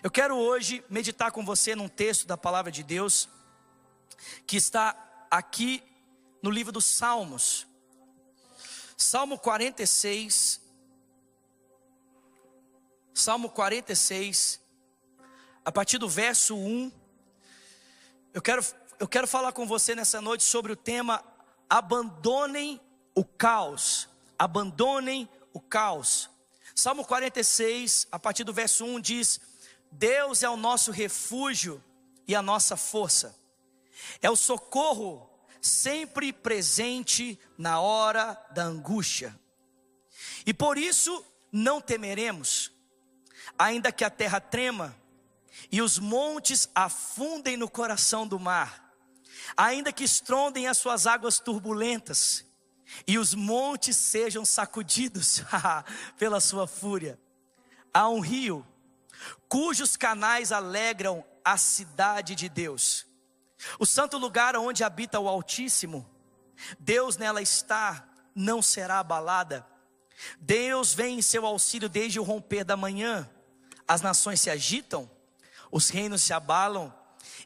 Eu 0.00 0.12
quero 0.12 0.36
hoje 0.36 0.84
meditar 0.88 1.32
com 1.32 1.44
você 1.44 1.74
num 1.74 1.88
texto 1.88 2.24
da 2.24 2.36
palavra 2.36 2.70
de 2.70 2.84
Deus 2.84 3.28
que 4.46 4.56
está 4.56 5.26
aqui 5.28 5.82
no 6.40 6.50
livro 6.50 6.70
dos 6.70 6.84
Salmos. 6.84 7.66
Salmo 8.96 9.36
46. 9.36 10.60
Salmo 13.12 13.50
46, 13.50 14.60
a 15.64 15.72
partir 15.72 15.98
do 15.98 16.08
verso 16.08 16.56
1. 16.56 16.92
Eu 18.32 18.40
quero, 18.40 18.64
eu 19.00 19.08
quero 19.08 19.26
falar 19.26 19.50
com 19.50 19.66
você 19.66 19.96
nessa 19.96 20.20
noite 20.20 20.44
sobre 20.44 20.70
o 20.70 20.76
tema 20.76 21.24
Abandonem 21.68 22.80
o 23.16 23.24
caos. 23.24 24.08
Abandonem 24.38 25.28
o 25.52 25.60
caos. 25.60 26.30
Salmo 26.72 27.04
46, 27.04 28.06
a 28.12 28.20
partir 28.20 28.44
do 28.44 28.52
verso 28.52 28.84
1 28.84 29.00
diz: 29.00 29.40
Deus 29.90 30.42
é 30.42 30.48
o 30.48 30.56
nosso 30.56 30.90
refúgio 30.90 31.82
e 32.26 32.34
a 32.34 32.42
nossa 32.42 32.76
força, 32.76 33.36
é 34.20 34.30
o 34.30 34.36
socorro 34.36 35.28
sempre 35.60 36.32
presente 36.32 37.38
na 37.56 37.80
hora 37.80 38.34
da 38.52 38.64
angústia. 38.64 39.38
E 40.46 40.54
por 40.54 40.78
isso 40.78 41.24
não 41.50 41.80
temeremos, 41.80 42.70
ainda 43.58 43.90
que 43.90 44.04
a 44.04 44.10
terra 44.10 44.40
trema 44.40 44.96
e 45.70 45.82
os 45.82 45.98
montes 45.98 46.68
afundem 46.74 47.56
no 47.56 47.68
coração 47.68 48.26
do 48.26 48.38
mar, 48.38 48.94
ainda 49.56 49.92
que 49.92 50.04
estrondem 50.04 50.66
as 50.66 50.78
suas 50.78 51.06
águas 51.06 51.38
turbulentas 51.38 52.44
e 53.06 53.18
os 53.18 53.34
montes 53.34 53.96
sejam 53.96 54.44
sacudidos 54.44 55.42
pela 56.16 56.40
sua 56.40 56.66
fúria. 56.66 57.18
Há 57.92 58.08
um 58.08 58.20
rio 58.20 58.66
cujos 59.48 59.96
canais 59.96 60.52
alegram 60.52 61.24
a 61.44 61.56
cidade 61.56 62.34
de 62.34 62.48
Deus. 62.48 63.06
O 63.78 63.86
santo 63.86 64.18
lugar 64.18 64.56
onde 64.56 64.84
habita 64.84 65.18
o 65.18 65.28
Altíssimo, 65.28 66.08
Deus 66.78 67.16
nela 67.16 67.42
está, 67.42 68.08
não 68.34 68.62
será 68.62 69.00
abalada. 69.00 69.66
Deus 70.40 70.94
vem 70.94 71.18
em 71.18 71.22
seu 71.22 71.46
auxílio 71.46 71.88
desde 71.88 72.20
o 72.20 72.22
romper 72.22 72.64
da 72.64 72.76
manhã. 72.76 73.28
As 73.86 74.00
nações 74.00 74.40
se 74.40 74.50
agitam, 74.50 75.10
os 75.70 75.88
reinos 75.88 76.22
se 76.22 76.32
abalam, 76.32 76.92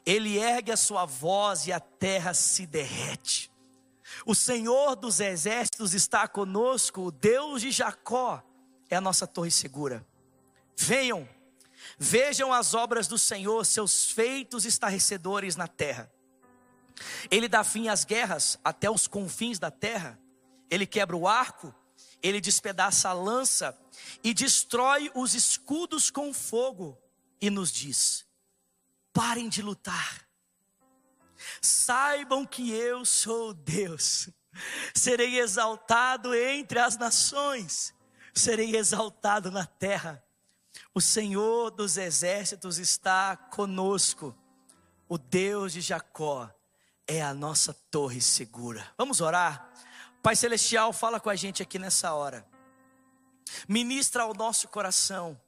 ele 0.05 0.37
ergue 0.37 0.71
a 0.71 0.77
sua 0.77 1.05
voz 1.05 1.67
e 1.67 1.71
a 1.71 1.79
terra 1.79 2.33
se 2.33 2.65
derrete. 2.65 3.51
O 4.25 4.35
Senhor 4.35 4.95
dos 4.95 5.19
exércitos 5.19 5.93
está 5.93 6.27
conosco, 6.27 7.01
o 7.01 7.11
Deus 7.11 7.61
de 7.61 7.71
Jacó 7.71 8.43
é 8.89 8.95
a 8.95 9.01
nossa 9.01 9.25
torre 9.25 9.51
segura. 9.51 10.05
Venham, 10.77 11.27
Vejam 12.05 12.51
as 12.51 12.73
obras 12.73 13.07
do 13.07 13.17
Senhor, 13.17 13.65
seus 13.65 14.11
feitos 14.11 14.65
estarrecedores 14.65 15.55
na 15.55 15.69
terra. 15.69 16.11
Ele 17.31 17.47
dá 17.47 17.63
fim 17.63 17.87
às 17.87 18.03
guerras 18.03 18.59
até 18.61 18.91
os 18.91 19.07
confins 19.07 19.57
da 19.57 19.71
terra. 19.71 20.19
Ele 20.69 20.85
quebra 20.85 21.15
o 21.15 21.25
arco, 21.25 21.73
ele 22.21 22.41
despedaça 22.41 23.07
a 23.07 23.13
lança 23.13 23.77
e 24.21 24.33
destrói 24.33 25.09
os 25.15 25.33
escudos 25.33 26.11
com 26.11 26.33
fogo 26.33 27.01
e 27.39 27.49
nos 27.49 27.71
diz: 27.71 28.25
parem 29.13 29.47
de 29.47 29.61
lutar. 29.61 30.27
Saibam 31.61 32.45
que 32.45 32.69
eu 32.71 33.05
sou 33.05 33.53
Deus. 33.53 34.29
Serei 34.93 35.39
exaltado 35.39 36.35
entre 36.35 36.79
as 36.79 36.97
nações, 36.97 37.93
serei 38.33 38.75
exaltado 38.75 39.49
na 39.49 39.65
terra. 39.65 40.22
O 40.95 41.01
Senhor 41.01 41.71
dos 41.71 41.97
exércitos 41.97 42.77
está 42.77 43.35
conosco. 43.35 44.35
O 45.09 45.17
Deus 45.17 45.73
de 45.73 45.81
Jacó 45.81 46.47
é 47.07 47.19
a 47.19 47.33
nossa 47.33 47.73
torre 47.73 48.21
segura. 48.21 48.87
Vamos 48.95 49.19
orar? 49.19 49.73
Pai 50.21 50.35
Celestial, 50.35 50.93
fala 50.93 51.19
com 51.19 51.31
a 51.31 51.35
gente 51.35 51.63
aqui 51.63 51.79
nessa 51.79 52.13
hora. 52.13 52.45
Ministra 53.67 54.21
ao 54.21 54.35
nosso 54.35 54.67
coração. 54.67 55.39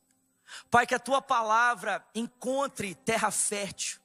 Pai, 0.72 0.88
que 0.88 0.96
a 0.96 1.00
tua 1.00 1.22
palavra 1.22 2.03
encontre 2.16 2.96
terra 2.96 3.30
fértil, 3.30 4.00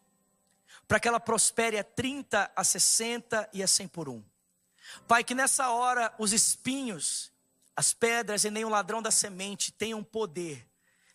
para 0.87 1.01
que 1.01 1.09
ela 1.09 1.21
prospere 1.21 1.79
a 1.79 1.85
30, 1.85 2.53
a 2.55 2.63
60 2.63 3.49
e 3.55 3.63
a 3.63 3.67
100 3.67 3.89
por 3.89 4.11
um. 4.11 4.23
Pai, 5.09 5.25
que 5.25 5.35
nessa 5.35 5.71
hora 5.71 6.15
os 6.19 6.35
espinhos, 6.35 7.33
as 7.75 7.95
pedras 7.95 8.45
e 8.45 8.51
nem 8.51 8.65
o 8.67 8.69
ladrão 8.69 9.01
da 9.01 9.11
semente 9.11 9.73
tenham 9.73 10.05
poder 10.05 10.70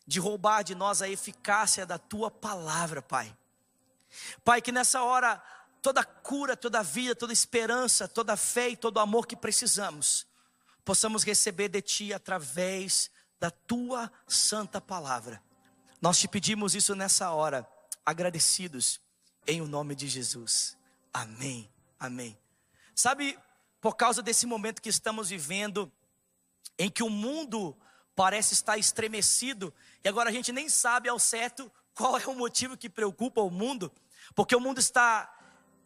de 0.06 0.20
roubar 0.20 0.64
de 0.64 0.76
nós 0.76 1.02
a 1.02 1.10
eficácia 1.10 1.86
da 1.86 1.98
tua 1.98 2.30
palavra, 2.30 3.02
Pai. 3.02 3.36
Pai, 4.44 4.62
que 4.62 4.72
nessa 4.72 5.04
hora 5.04 5.42
toda 5.82 6.04
cura, 6.04 6.58
toda 6.58 6.82
vida, 6.82 7.16
toda 7.16 7.34
esperança, 7.34 8.08
toda 8.08 8.36
fé 8.36 8.70
e 8.70 8.78
todo 8.78 9.00
amor 9.00 9.28
que 9.28 9.36
precisamos, 9.36 10.26
possamos 10.84 11.24
receber 11.24 11.70
de 11.70 11.82
Ti 11.82 12.14
através 12.14 13.12
da 13.40 13.52
Tua 13.52 14.12
santa 14.28 14.80
palavra. 14.80 15.42
Nós 16.02 16.20
te 16.20 16.28
pedimos 16.28 16.76
isso 16.76 16.96
nessa 16.96 17.32
hora, 17.32 17.68
agradecidos, 18.06 19.00
em 19.48 19.62
o 19.62 19.68
nome 19.68 19.96
de 19.96 20.08
Jesus. 20.08 20.78
Amém, 21.14 21.70
amém. 22.00 22.38
Sabe, 22.96 23.38
por 23.82 23.96
causa 23.96 24.22
desse 24.22 24.46
momento 24.46 24.82
que 24.82 24.90
estamos 24.90 25.30
vivendo, 25.30 25.92
em 26.78 26.90
que 26.90 27.04
o 27.04 27.10
mundo 27.10 27.78
parece 28.16 28.54
estar 28.54 28.78
estremecido, 28.78 29.74
e 30.04 30.08
agora 30.08 30.30
a 30.30 30.34
gente 30.34 30.52
nem 30.52 30.70
sabe 30.70 31.10
ao 31.10 31.20
certo 31.20 31.72
qual 31.94 32.18
é 32.18 32.26
o 32.28 32.36
motivo 32.36 32.78
que 32.78 32.90
preocupa 32.90 33.42
o 33.42 33.50
mundo, 33.50 33.92
porque 34.34 34.56
o 34.56 34.60
mundo 34.60 34.80
está 34.80 35.32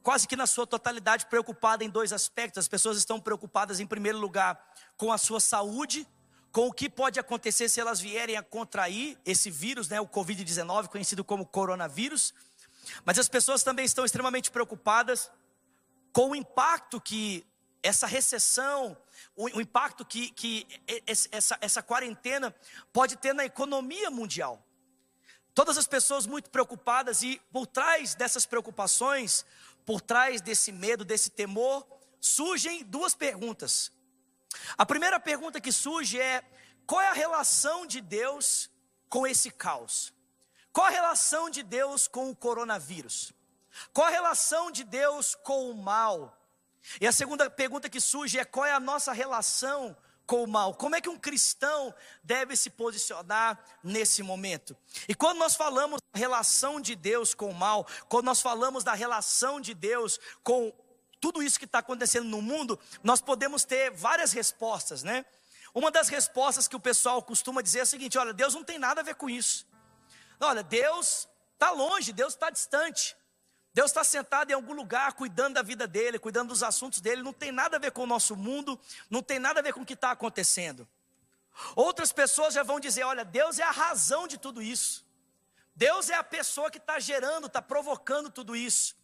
quase 0.02 0.28
que 0.28 0.36
na 0.36 0.48
sua 0.48 0.66
totalidade 0.66 1.26
preocupado 1.26 1.84
em 1.84 1.90
dois 1.90 2.14
aspectos. 2.14 2.60
As 2.60 2.68
pessoas 2.68 2.98
estão 2.98 3.20
preocupadas, 3.20 3.80
em 3.80 3.86
primeiro 3.86 4.18
lugar, 4.18 4.60
com 4.98 5.12
a 5.12 5.18
sua 5.18 5.40
saúde, 5.40 6.08
com 6.52 6.68
o 6.68 6.74
que 6.74 6.90
pode 6.90 7.20
acontecer 7.20 7.70
se 7.70 7.80
elas 7.80 8.00
vierem 8.00 8.36
a 8.36 8.42
contrair 8.42 9.18
esse 9.26 9.52
vírus, 9.52 9.88
né, 9.90 10.00
o 10.02 10.08
Covid-19, 10.08 10.88
conhecido 10.88 11.24
como 11.24 11.46
coronavírus. 11.46 12.34
Mas 13.06 13.20
as 13.20 13.30
pessoas 13.30 13.62
também 13.62 13.86
estão 13.86 14.04
extremamente 14.04 14.50
preocupadas 14.50 15.30
com 16.12 16.32
o 16.32 16.36
impacto 16.36 17.00
que 17.00 17.46
essa 17.82 18.08
recessão, 18.08 18.98
o, 19.36 19.46
o 19.58 19.62
impacto 19.62 20.06
que, 20.06 20.32
que 20.32 20.68
essa, 21.32 21.58
essa 21.62 21.84
quarentena 21.84 22.54
pode 22.92 23.16
ter 23.18 23.34
na 23.34 23.46
economia 23.46 24.10
mundial. 24.10 24.64
Todas 25.54 25.78
as 25.78 25.88
pessoas 25.88 26.26
muito 26.26 26.50
preocupadas, 26.50 27.22
e 27.22 27.42
por 27.52 27.68
trás 27.68 28.16
dessas 28.16 28.46
preocupações, 28.46 29.46
por 29.86 30.02
trás 30.02 30.42
desse 30.42 30.72
medo, 30.72 31.04
desse 31.04 31.30
temor, 31.30 31.86
surgem 32.22 32.84
duas 32.84 33.14
perguntas. 33.14 33.92
A 34.78 34.86
primeira 34.86 35.20
pergunta 35.20 35.60
que 35.60 35.72
surge 35.72 36.20
é: 36.20 36.44
qual 36.86 37.02
é 37.02 37.08
a 37.08 37.14
relação 37.14 37.86
de 37.86 38.02
Deus 38.02 38.70
com 39.10 39.26
esse 39.28 39.52
caos? 39.52 40.14
Qual 40.72 40.88
a 40.88 40.92
relação 40.92 41.50
de 41.50 41.64
Deus 41.64 42.08
com 42.08 42.30
o 42.30 42.36
coronavírus? 42.36 43.34
Qual 43.94 44.08
a 44.08 44.12
relação 44.12 44.72
de 44.72 44.84
Deus 44.84 45.36
com 45.36 45.70
o 45.72 45.76
mal? 45.76 46.39
E 47.00 47.08
a 47.08 47.12
segunda 47.12 47.50
pergunta 47.50 47.90
que 47.90 48.00
surge 48.00 48.38
é: 48.38 48.46
qual 48.46 48.66
é 48.66 48.72
a 48.72 48.80
nossa 48.80 49.12
relação 49.12 49.96
com 50.26 50.44
o 50.44 50.48
mal? 50.48 50.76
Como 50.76 50.96
é 50.96 51.02
que 51.02 51.10
um 51.10 51.18
cristão 51.18 51.94
deve 52.24 52.56
se 52.56 52.70
posicionar 52.70 53.60
nesse 53.84 54.22
momento? 54.22 54.78
E 55.08 55.16
quando 55.16 55.38
nós 55.40 55.56
falamos 55.56 56.00
da 56.14 56.20
relação 56.20 56.80
de 56.80 56.96
Deus 56.96 57.34
com 57.34 57.50
o 57.50 57.54
mal, 57.54 57.88
quando 58.08 58.26
nós 58.26 58.42
falamos 58.42 58.84
da 58.84 58.94
relação 58.94 59.60
de 59.60 59.74
Deus 59.74 60.20
com 60.44 60.72
tudo 61.20 61.44
isso 61.44 61.60
que 61.60 61.66
está 61.66 61.80
acontecendo 61.80 62.28
no 62.28 62.42
mundo, 62.42 62.80
nós 63.04 63.22
podemos 63.22 63.64
ter 63.64 63.92
várias 63.92 64.32
respostas, 64.32 65.04
né? 65.04 65.26
Uma 65.74 65.92
das 65.92 66.10
respostas 66.10 66.68
que 66.68 66.76
o 66.76 66.80
pessoal 66.80 67.22
costuma 67.22 67.62
dizer 67.62 67.80
é 67.80 67.82
a 67.82 67.86
seguinte: 67.86 68.18
olha, 68.18 68.34
Deus 68.34 68.54
não 68.54 68.64
tem 68.64 68.80
nada 68.80 69.02
a 69.02 69.04
ver 69.04 69.16
com 69.16 69.30
isso. 69.30 69.68
Olha, 70.40 70.64
Deus 70.64 71.28
está 71.54 71.72
longe, 71.72 72.14
Deus 72.14 72.34
está 72.34 72.50
distante. 72.50 73.16
Deus 73.74 73.92
está 73.92 74.04
sentado 74.04 74.52
em 74.52 74.54
algum 74.54 74.74
lugar 74.74 75.14
cuidando 75.14 75.56
da 75.56 75.62
vida 75.62 75.88
dele, 75.88 76.18
cuidando 76.18 76.50
dos 76.50 76.64
assuntos 76.64 77.00
dele, 77.00 77.22
não 77.22 77.34
tem 77.34 77.52
nada 77.52 77.78
a 77.78 77.80
ver 77.80 77.92
com 77.92 78.04
o 78.04 78.08
nosso 78.08 78.36
mundo, 78.36 78.80
não 79.10 79.22
tem 79.22 79.38
nada 79.40 79.60
a 79.60 79.64
ver 79.64 79.74
com 79.74 79.82
o 79.82 79.86
que 79.86 79.94
está 79.94 80.12
acontecendo. 80.12 80.88
Outras 81.76 82.12
pessoas 82.12 82.54
já 82.54 82.64
vão 82.64 82.80
dizer: 82.80 83.04
olha, 83.04 83.24
Deus 83.24 83.60
é 83.60 83.64
a 83.64 83.72
razão 83.72 84.28
de 84.28 84.38
tudo 84.38 84.62
isso, 84.62 85.06
Deus 85.76 86.10
é 86.10 86.16
a 86.16 86.24
pessoa 86.24 86.72
que 86.72 86.78
está 86.78 87.00
gerando, 87.00 87.48
está 87.48 87.62
provocando 87.62 88.30
tudo 88.30 88.56
isso. 88.56 88.98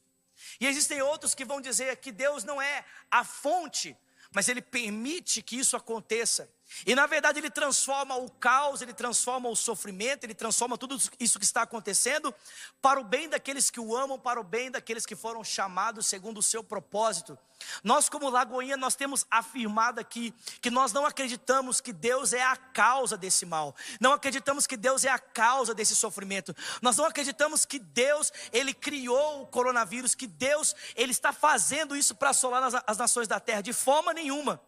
E 0.59 0.67
existem 0.67 1.01
outros 1.01 1.33
que 1.33 1.45
vão 1.45 1.61
dizer 1.61 1.95
que 1.97 2.11
Deus 2.11 2.43
não 2.43 2.61
é 2.61 2.83
a 3.09 3.23
fonte, 3.23 3.97
mas 4.33 4.49
Ele 4.49 4.61
permite 4.61 5.41
que 5.41 5.57
isso 5.57 5.77
aconteça. 5.77 6.49
E 6.85 6.95
na 6.95 7.05
verdade 7.05 7.39
ele 7.39 7.49
transforma 7.49 8.15
o 8.15 8.29
caos, 8.29 8.81
ele 8.81 8.93
transforma 8.93 9.49
o 9.49 9.55
sofrimento, 9.55 10.23
ele 10.23 10.33
transforma 10.33 10.77
tudo 10.77 10.97
isso 11.19 11.39
que 11.39 11.45
está 11.45 11.61
acontecendo 11.61 12.33
para 12.81 12.99
o 12.99 13.03
bem 13.03 13.29
daqueles 13.29 13.69
que 13.69 13.79
o 13.79 13.95
amam, 13.95 14.19
para 14.19 14.39
o 14.39 14.43
bem 14.43 14.71
daqueles 14.71 15.05
que 15.05 15.15
foram 15.15 15.43
chamados 15.43 16.07
segundo 16.07 16.39
o 16.39 16.43
seu 16.43 16.63
propósito. 16.63 17.37
Nós 17.83 18.09
como 18.09 18.29
Lagoinha, 18.29 18.77
nós 18.77 18.95
temos 18.95 19.25
afirmado 19.29 19.99
aqui 19.99 20.33
que 20.61 20.69
nós 20.69 20.91
não 20.91 21.05
acreditamos 21.05 21.79
que 21.79 21.93
Deus 21.93 22.33
é 22.33 22.41
a 22.41 22.55
causa 22.55 23.17
desse 23.17 23.45
mal. 23.45 23.75
Não 23.99 24.13
acreditamos 24.13 24.67
que 24.67 24.77
Deus 24.77 25.03
é 25.03 25.09
a 25.09 25.19
causa 25.19 25.73
desse 25.73 25.95
sofrimento. 25.95 26.55
Nós 26.81 26.97
não 26.97 27.05
acreditamos 27.05 27.65
que 27.65 27.79
Deus, 27.79 28.31
ele 28.51 28.73
criou 28.73 29.43
o 29.43 29.47
coronavírus, 29.47 30.15
que 30.15 30.27
Deus, 30.27 30.75
ele 30.95 31.11
está 31.11 31.31
fazendo 31.31 31.95
isso 31.95 32.15
para 32.15 32.31
assolar 32.31 32.63
as, 32.85 32.97
nações 32.97 33.27
da 33.27 33.39
terra 33.39 33.61
de 33.61 33.73
forma 33.73 34.13
nenhuma. 34.13 34.61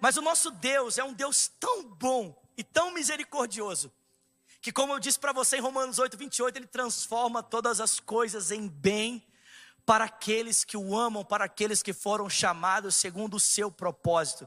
Mas 0.00 0.16
o 0.16 0.22
nosso 0.22 0.50
Deus 0.50 0.98
é 0.98 1.04
um 1.04 1.12
Deus 1.12 1.48
tão 1.58 1.84
bom 1.84 2.40
e 2.56 2.62
tão 2.62 2.92
misericordioso, 2.92 3.92
que, 4.60 4.70
como 4.70 4.92
eu 4.92 5.00
disse 5.00 5.18
para 5.18 5.32
você 5.32 5.56
em 5.56 5.60
Romanos 5.60 5.98
8, 5.98 6.16
28, 6.16 6.56
ele 6.56 6.66
transforma 6.66 7.42
todas 7.42 7.80
as 7.80 7.98
coisas 7.98 8.50
em 8.50 8.68
bem 8.68 9.26
para 9.86 10.04
aqueles 10.04 10.62
que 10.62 10.76
o 10.76 10.96
amam, 10.96 11.24
para 11.24 11.46
aqueles 11.46 11.82
que 11.82 11.92
foram 11.92 12.28
chamados 12.28 12.94
segundo 12.94 13.38
o 13.38 13.40
seu 13.40 13.70
propósito. 13.70 14.46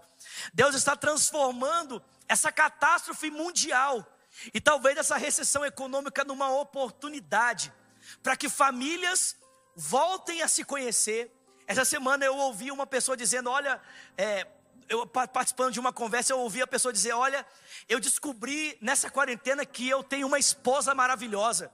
Deus 0.54 0.76
está 0.76 0.96
transformando 0.96 2.02
essa 2.28 2.52
catástrofe 2.52 3.30
mundial 3.32 4.06
e 4.54 4.62
talvez 4.62 4.98
essa 4.98 5.18
recessão 5.18 5.66
econômica 5.66 6.24
numa 6.24 6.50
oportunidade 6.50 7.74
para 8.22 8.38
que 8.38 8.50
famílias 8.50 9.36
voltem 9.76 10.42
a 10.42 10.48
se 10.48 10.64
conhecer. 10.64 11.32
Essa 11.68 11.86
semana 11.86 12.26
eu 12.26 12.38
ouvi 12.38 12.72
uma 12.72 12.86
pessoa 12.86 13.18
dizendo: 13.18 13.50
Olha, 13.50 13.82
é, 14.18 14.48
eu 14.94 15.08
participando 15.08 15.74
de 15.74 15.80
uma 15.80 15.92
conversa, 15.92 16.34
eu 16.34 16.40
ouvi 16.40 16.62
a 16.62 16.68
pessoa 16.68 16.94
dizer: 16.94 17.14
Olha, 17.14 17.46
eu 17.90 18.00
descobri 18.00 18.78
nessa 18.82 19.10
quarentena 19.10 19.66
que 19.66 19.88
eu 19.88 20.04
tenho 20.04 20.28
uma 20.28 20.40
esposa 20.40 20.94
maravilhosa. 20.94 21.72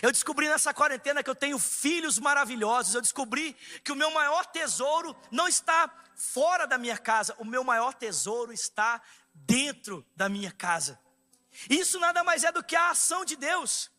Eu 0.00 0.12
descobri 0.12 0.48
nessa 0.48 0.72
quarentena 0.72 1.22
que 1.22 1.30
eu 1.30 1.34
tenho 1.34 1.58
filhos 1.58 2.18
maravilhosos. 2.18 2.94
Eu 2.94 3.00
descobri 3.00 3.54
que 3.84 3.92
o 3.92 3.96
meu 3.96 4.10
maior 4.12 4.46
tesouro 4.46 5.16
não 5.30 5.48
está 5.48 5.92
fora 6.14 6.66
da 6.66 6.78
minha 6.78 6.96
casa, 6.96 7.34
o 7.38 7.44
meu 7.44 7.64
maior 7.64 7.92
tesouro 7.94 8.52
está 8.52 9.00
dentro 9.34 10.06
da 10.14 10.28
minha 10.28 10.52
casa. 10.52 10.98
Isso 11.68 11.98
nada 11.98 12.22
mais 12.22 12.44
é 12.44 12.52
do 12.52 12.62
que 12.62 12.76
a 12.76 12.90
ação 12.90 13.24
de 13.24 13.36
Deus. 13.36 13.90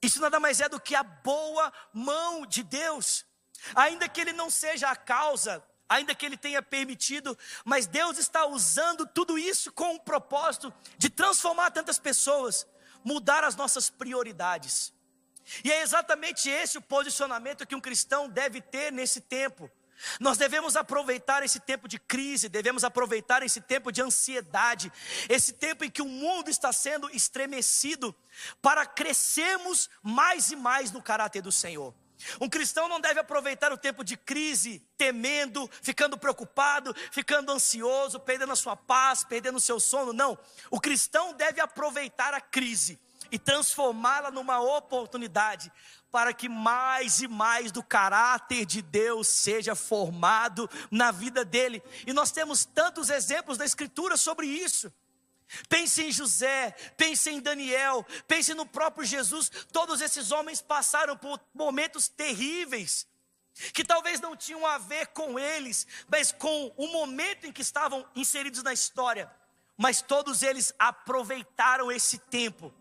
Isso 0.00 0.20
nada 0.20 0.38
mais 0.38 0.60
é 0.60 0.68
do 0.68 0.80
que 0.80 0.94
a 0.94 1.02
boa 1.02 1.72
mão 1.92 2.46
de 2.46 2.62
Deus. 2.62 3.26
Ainda 3.74 4.08
que 4.08 4.20
ele 4.20 4.32
não 4.32 4.48
seja 4.48 4.88
a 4.88 4.96
causa 4.96 5.62
ainda 5.88 6.14
que 6.14 6.26
ele 6.26 6.36
tenha 6.36 6.62
permitido, 6.62 7.36
mas 7.64 7.86
Deus 7.86 8.18
está 8.18 8.46
usando 8.46 9.06
tudo 9.06 9.38
isso 9.38 9.72
com 9.72 9.94
o 9.94 10.00
propósito 10.00 10.72
de 10.96 11.08
transformar 11.08 11.70
tantas 11.70 11.98
pessoas, 11.98 12.66
mudar 13.02 13.44
as 13.44 13.56
nossas 13.56 13.88
prioridades. 13.88 14.92
E 15.64 15.72
é 15.72 15.82
exatamente 15.82 16.50
esse 16.50 16.76
o 16.76 16.82
posicionamento 16.82 17.66
que 17.66 17.74
um 17.74 17.80
cristão 17.80 18.28
deve 18.28 18.60
ter 18.60 18.92
nesse 18.92 19.20
tempo. 19.20 19.70
Nós 20.20 20.38
devemos 20.38 20.76
aproveitar 20.76 21.42
esse 21.42 21.58
tempo 21.58 21.88
de 21.88 21.98
crise, 21.98 22.48
devemos 22.48 22.84
aproveitar 22.84 23.42
esse 23.42 23.60
tempo 23.60 23.90
de 23.90 24.00
ansiedade, 24.00 24.92
esse 25.28 25.52
tempo 25.52 25.84
em 25.84 25.90
que 25.90 26.02
o 26.02 26.06
mundo 26.06 26.48
está 26.48 26.72
sendo 26.72 27.10
estremecido, 27.10 28.14
para 28.62 28.86
crescermos 28.86 29.90
mais 30.02 30.52
e 30.52 30.56
mais 30.56 30.92
no 30.92 31.02
caráter 31.02 31.42
do 31.42 31.50
Senhor. 31.50 31.94
Um 32.40 32.48
cristão 32.48 32.88
não 32.88 33.00
deve 33.00 33.20
aproveitar 33.20 33.72
o 33.72 33.78
tempo 33.78 34.04
de 34.04 34.16
crise 34.16 34.82
temendo, 34.96 35.68
ficando 35.82 36.18
preocupado, 36.18 36.94
ficando 37.12 37.52
ansioso, 37.52 38.20
perdendo 38.20 38.52
a 38.52 38.56
sua 38.56 38.76
paz, 38.76 39.24
perdendo 39.24 39.56
o 39.56 39.60
seu 39.60 39.78
sono. 39.78 40.12
Não. 40.12 40.38
O 40.70 40.80
cristão 40.80 41.32
deve 41.34 41.60
aproveitar 41.60 42.34
a 42.34 42.40
crise 42.40 42.98
e 43.30 43.38
transformá-la 43.38 44.30
numa 44.30 44.60
oportunidade 44.60 45.70
para 46.10 46.32
que 46.32 46.48
mais 46.48 47.20
e 47.20 47.28
mais 47.28 47.70
do 47.70 47.82
caráter 47.82 48.64
de 48.64 48.80
Deus 48.80 49.28
seja 49.28 49.74
formado 49.74 50.68
na 50.90 51.10
vida 51.10 51.44
dele. 51.44 51.82
E 52.06 52.12
nós 52.12 52.30
temos 52.30 52.64
tantos 52.64 53.10
exemplos 53.10 53.58
da 53.58 53.64
Escritura 53.64 54.16
sobre 54.16 54.46
isso. 54.46 54.92
Pense 55.68 56.02
em 56.02 56.12
José, 56.12 56.72
pense 56.96 57.30
em 57.30 57.40
Daniel, 57.40 58.04
pense 58.26 58.52
no 58.54 58.66
próprio 58.66 59.06
Jesus. 59.06 59.50
Todos 59.72 60.00
esses 60.00 60.30
homens 60.30 60.60
passaram 60.60 61.16
por 61.16 61.40
momentos 61.54 62.08
terríveis, 62.08 63.06
que 63.72 63.84
talvez 63.84 64.20
não 64.20 64.36
tinham 64.36 64.66
a 64.66 64.78
ver 64.78 65.08
com 65.08 65.38
eles, 65.38 65.86
mas 66.08 66.32
com 66.32 66.72
o 66.76 66.88
momento 66.88 67.46
em 67.46 67.52
que 67.52 67.62
estavam 67.62 68.06
inseridos 68.14 68.62
na 68.62 68.72
história. 68.72 69.30
Mas 69.76 70.02
todos 70.02 70.42
eles 70.42 70.74
aproveitaram 70.78 71.90
esse 71.90 72.18
tempo 72.18 72.74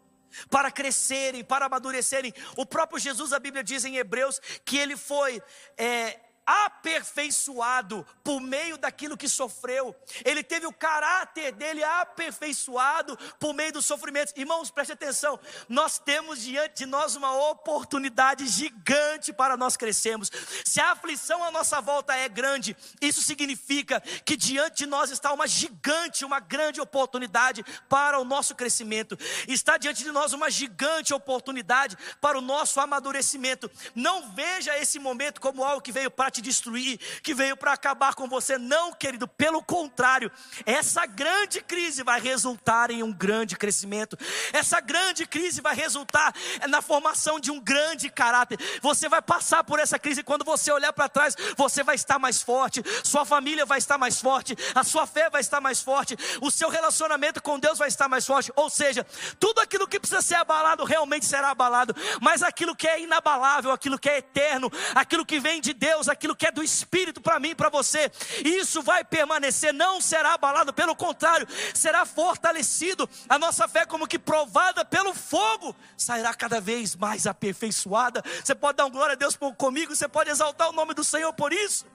para 0.50 0.72
crescerem, 0.72 1.44
para 1.44 1.66
amadurecerem. 1.66 2.34
O 2.56 2.66
próprio 2.66 3.00
Jesus, 3.00 3.34
a 3.34 3.40
Bíblia 3.40 3.64
diz 3.64 3.86
em 3.86 3.98
Hebreus, 3.98 4.42
que 4.66 4.78
ele 4.78 4.98
foi 4.98 5.42
é, 5.78 6.20
aperfeiçoado 6.48 8.08
por 8.24 8.40
meio 8.40 8.78
daquilo 8.78 9.18
que 9.18 9.28
sofreu. 9.28 9.94
Ele 10.24 10.42
teve 10.42 10.66
o 10.66 10.72
caráter 10.72 11.52
dele 11.52 11.84
aperfeiçoado 11.84 13.18
por 13.38 13.54
meio 13.54 13.74
dos 13.74 13.86
sofrimentos. 13.86 14.34
Irmãos, 14.38 14.72
preste 14.72 14.94
atenção. 14.94 15.38
Nós 15.68 16.00
temos 16.00 16.42
diante 16.42 16.78
de 16.78 16.86
nós 16.86 17.18
uma 17.18 17.36
oportunidade 17.50 18.48
gigante 18.48 19.34
para 19.34 19.58
nós 19.58 19.76
crescermos. 19.76 20.32
Se 20.64 20.80
a 20.80 20.94
aflição 20.94 21.44
à 21.44 21.52
nossa 21.52 21.82
volta 21.82 22.16
é 22.16 22.30
grande, 22.30 22.78
isso 23.02 23.22
significa 23.22 24.00
que 24.00 24.38
diante 24.38 24.78
de 24.78 24.86
nós 24.86 25.12
está 25.12 25.34
uma 25.34 25.48
gigante, 25.48 26.24
uma 26.24 26.40
grande 26.40 26.80
oportunidade 26.80 27.66
para 27.90 28.20
o 28.20 28.24
nosso 28.24 28.56
crescimento. 28.56 29.18
Está 29.48 29.78
diante 29.78 30.04
de 30.04 30.12
nós 30.12 30.32
uma 30.32 30.50
gigante 30.50 31.14
oportunidade 31.14 31.98
para 32.22 32.38
o 32.38 32.42
nosso 32.42 32.80
amadurecimento. 32.80 33.70
Não 33.94 34.32
veja 34.32 34.78
esse 34.78 34.98
momento 34.98 35.42
como 35.42 35.64
algo 35.64 35.82
que 35.82 35.92
veio 35.92 36.10
para 36.10 36.37
te 36.38 36.42
destruir, 36.42 37.00
que 37.22 37.34
veio 37.34 37.58
para 37.58 37.74
acabar 37.74 38.14
com 38.14 38.28
você. 38.28 38.58
Não, 38.58 38.94
querido, 38.94 39.28
pelo 39.28 39.62
contrário, 39.64 40.32
essa 40.66 41.06
grande 41.06 41.62
crise 41.62 42.04
vai 42.04 42.20
resultar 42.22 42.92
em 42.92 43.04
um 43.04 43.12
grande 43.12 43.56
crescimento. 43.56 44.18
Essa 44.54 44.80
grande 44.80 45.26
crise 45.26 45.62
vai 45.62 45.76
resultar 45.76 46.34
na 46.70 46.82
formação 46.82 47.40
de 47.40 47.52
um 47.52 47.60
grande 47.60 48.10
caráter. 48.10 48.60
Você 48.82 49.10
vai 49.10 49.22
passar 49.22 49.64
por 49.64 49.80
essa 49.80 49.98
crise 49.98 50.24
quando 50.24 50.46
você 50.46 50.72
olhar 50.72 50.94
para 50.94 51.10
trás, 51.10 51.36
você 51.56 51.84
vai 51.84 51.96
estar 51.96 52.20
mais 52.20 52.42
forte, 52.42 52.84
sua 53.04 53.26
família 53.26 53.66
vai 53.66 53.80
estar 53.80 53.98
mais 53.98 54.20
forte, 54.20 54.56
a 54.76 54.84
sua 54.84 55.08
fé 55.08 55.30
vai 55.30 55.42
estar 55.42 55.60
mais 55.60 55.82
forte, 55.82 56.16
o 56.42 56.52
seu 56.52 56.70
relacionamento 56.70 57.42
com 57.42 57.60
Deus 57.60 57.78
vai 57.78 57.88
estar 57.88 58.08
mais 58.08 58.26
forte. 58.26 58.52
Ou 58.56 58.70
seja, 58.70 59.06
tudo 59.40 59.60
aquilo 59.60 59.88
que 59.88 60.00
precisa 60.00 60.22
ser 60.22 60.36
abalado 60.36 60.84
realmente 60.84 61.26
será 61.26 61.50
abalado, 61.50 61.96
mas 62.22 62.44
aquilo 62.44 62.76
que 62.76 62.88
é 62.88 63.02
inabalável, 63.02 63.72
aquilo 63.72 63.98
que 63.98 64.10
é 64.10 64.18
eterno, 64.18 64.72
aquilo 64.94 65.26
que 65.26 65.40
vem 65.40 65.60
de 65.62 65.74
Deus, 65.74 66.08
aquilo 66.08 66.27
aquilo 66.28 66.36
que 66.36 66.46
é 66.46 66.52
do 66.52 66.64
Espírito 66.64 67.22
para 67.22 67.40
mim 67.40 67.50
e 67.50 67.56
para 67.56 67.70
você, 67.70 68.12
isso 68.44 68.82
vai 68.82 69.04
permanecer, 69.04 69.74
não 69.74 70.02
será 70.02 70.34
abalado, 70.34 70.74
pelo 70.74 70.96
contrário, 70.96 71.48
será 71.74 72.06
fortalecido. 72.06 73.10
A 73.30 73.40
nossa 73.40 73.68
fé, 73.68 73.86
como 73.86 74.08
que 74.08 74.20
provada 74.20 74.84
pelo 74.84 75.14
fogo, 75.14 75.76
sairá 75.98 76.34
cada 76.34 76.60
vez 76.60 76.96
mais 76.96 77.26
aperfeiçoada. 77.26 78.24
Você 78.44 78.54
pode 78.54 78.78
dar 78.78 78.86
um 78.86 78.92
glória 78.92 79.14
a 79.14 79.18
Deus 79.18 79.36
por, 79.36 79.56
comigo, 79.56 79.96
você 79.96 80.08
pode 80.08 80.30
exaltar 80.30 80.70
o 80.70 80.74
nome 80.74 80.94
do 80.94 81.04
Senhor 81.04 81.32
por 81.34 81.54
isso. 81.54 81.86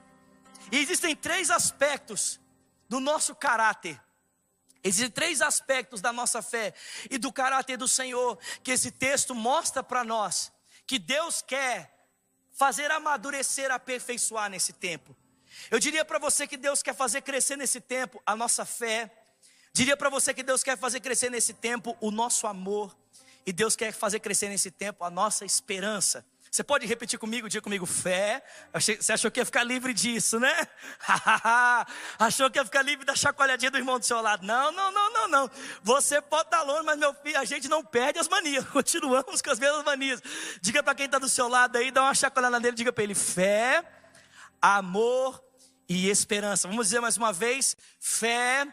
E 0.71 0.77
existem 0.77 1.15
três 1.15 1.51
aspectos 1.51 2.39
do 2.89 2.99
nosso 2.99 3.35
caráter. 3.35 4.01
Existem 4.83 5.11
três 5.11 5.41
aspectos 5.41 6.01
da 6.01 6.11
nossa 6.11 6.41
fé 6.41 6.73
e 7.09 7.17
do 7.17 7.31
caráter 7.31 7.77
do 7.77 7.87
Senhor 7.87 8.37
que 8.63 8.71
esse 8.71 8.91
texto 8.91 9.33
mostra 9.33 9.81
para 9.83 10.03
nós 10.03 10.51
que 10.85 10.99
Deus 10.99 11.41
quer 11.41 11.93
fazer 12.53 12.89
amadurecer, 12.91 13.71
aperfeiçoar 13.71 14.49
nesse 14.49 14.71
tempo. 14.73 15.15
Eu 15.69 15.79
diria 15.79 16.05
para 16.05 16.19
você 16.19 16.47
que 16.47 16.57
Deus 16.57 16.81
quer 16.81 16.95
fazer 16.95 17.21
crescer 17.21 17.57
nesse 17.57 17.81
tempo 17.81 18.21
a 18.25 18.35
nossa 18.35 18.65
fé. 18.65 19.11
Diria 19.71 19.97
para 19.97 20.09
você 20.09 20.33
que 20.33 20.43
Deus 20.43 20.63
quer 20.63 20.77
fazer 20.77 20.99
crescer 20.99 21.29
nesse 21.29 21.53
tempo 21.53 21.97
o 21.99 22.11
nosso 22.11 22.47
amor. 22.47 22.95
E 23.45 23.51
Deus 23.51 23.75
quer 23.75 23.91
fazer 23.91 24.19
crescer 24.19 24.49
nesse 24.49 24.71
tempo 24.71 25.03
a 25.03 25.09
nossa 25.09 25.45
esperança. 25.45 26.25
Você 26.53 26.63
pode 26.63 26.85
repetir 26.85 27.17
comigo, 27.17 27.49
diga 27.49 27.63
comigo, 27.63 27.83
fé. 27.83 28.43
Você 28.71 29.11
achou 29.11 29.31
que 29.31 29.39
ia 29.39 29.45
ficar 29.45 29.63
livre 29.63 29.91
disso, 29.91 30.39
né? 30.39 30.53
achou 32.19 32.47
que 32.51 32.59
ia 32.59 32.63
ficar 32.63 32.83
livre 32.83 33.03
da 33.03 33.15
chacoalhadinha 33.15 33.71
do 33.71 33.77
irmão 33.79 33.97
do 33.97 34.05
seu 34.05 34.21
lado. 34.21 34.45
Não, 34.45 34.71
não, 34.71 34.91
não, 34.91 35.13
não, 35.13 35.27
não. 35.27 35.51
Você 35.81 36.21
pode 36.21 36.49
estar 36.49 36.61
longe, 36.61 36.83
mas 36.83 36.99
meu 36.99 37.11
filho, 37.11 37.39
a 37.39 37.43
gente 37.43 37.67
não 37.67 37.83
perde 37.83 38.19
as 38.19 38.27
manias. 38.27 38.63
Continuamos 38.69 39.41
com 39.41 39.49
as 39.49 39.57
mesmas 39.57 39.83
manias. 39.83 40.21
Diga 40.61 40.83
para 40.83 40.93
quem 40.93 41.07
está 41.07 41.17
do 41.17 41.27
seu 41.27 41.47
lado 41.47 41.75
aí, 41.75 41.89
dá 41.89 42.03
uma 42.03 42.13
chacoalhada 42.13 42.59
nele, 42.59 42.77
diga 42.77 42.93
para 42.93 43.03
ele, 43.03 43.15
fé, 43.15 43.83
amor 44.61 45.43
e 45.89 46.07
esperança. 46.07 46.67
Vamos 46.67 46.85
dizer 46.85 46.99
mais 46.99 47.17
uma 47.17 47.33
vez, 47.33 47.75
fé, 47.99 48.67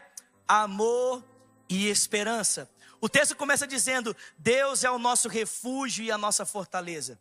amor 0.47 1.23
e 1.67 1.89
esperança. 1.89 2.69
O 3.01 3.09
texto 3.09 3.35
começa 3.35 3.65
dizendo: 3.65 4.15
Deus 4.37 4.83
é 4.83 4.91
o 4.91 4.99
nosso 4.99 5.27
refúgio 5.27 6.05
e 6.05 6.11
a 6.11 6.17
nossa 6.19 6.45
fortaleza 6.45 7.19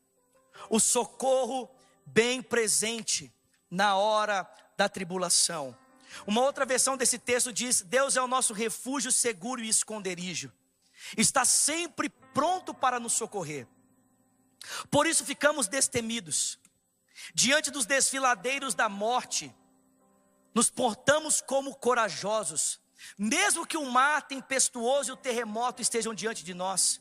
o 0.68 0.78
socorro 0.78 1.70
bem 2.04 2.42
presente 2.42 3.32
na 3.70 3.96
hora 3.96 4.48
da 4.76 4.88
tribulação. 4.88 5.76
Uma 6.26 6.42
outra 6.42 6.66
versão 6.66 6.96
desse 6.96 7.18
texto 7.18 7.52
diz: 7.52 7.82
Deus 7.82 8.16
é 8.16 8.22
o 8.22 8.26
nosso 8.26 8.52
refúgio 8.52 9.12
seguro 9.12 9.62
e 9.62 9.68
esconderijo. 9.68 10.52
Está 11.16 11.44
sempre 11.44 12.08
pronto 12.08 12.74
para 12.74 13.00
nos 13.00 13.12
socorrer. 13.12 13.66
Por 14.90 15.06
isso 15.06 15.24
ficamos 15.24 15.68
destemidos. 15.68 16.58
Diante 17.34 17.70
dos 17.70 17.86
desfiladeiros 17.86 18.74
da 18.74 18.88
morte, 18.88 19.54
nos 20.54 20.70
portamos 20.70 21.40
como 21.40 21.74
corajosos, 21.74 22.80
mesmo 23.16 23.66
que 23.66 23.76
o 23.76 23.90
mar 23.90 24.22
tempestuoso 24.22 25.10
e 25.10 25.12
o 25.12 25.16
terremoto 25.16 25.80
estejam 25.80 26.14
diante 26.14 26.44
de 26.44 26.54
nós. 26.54 27.00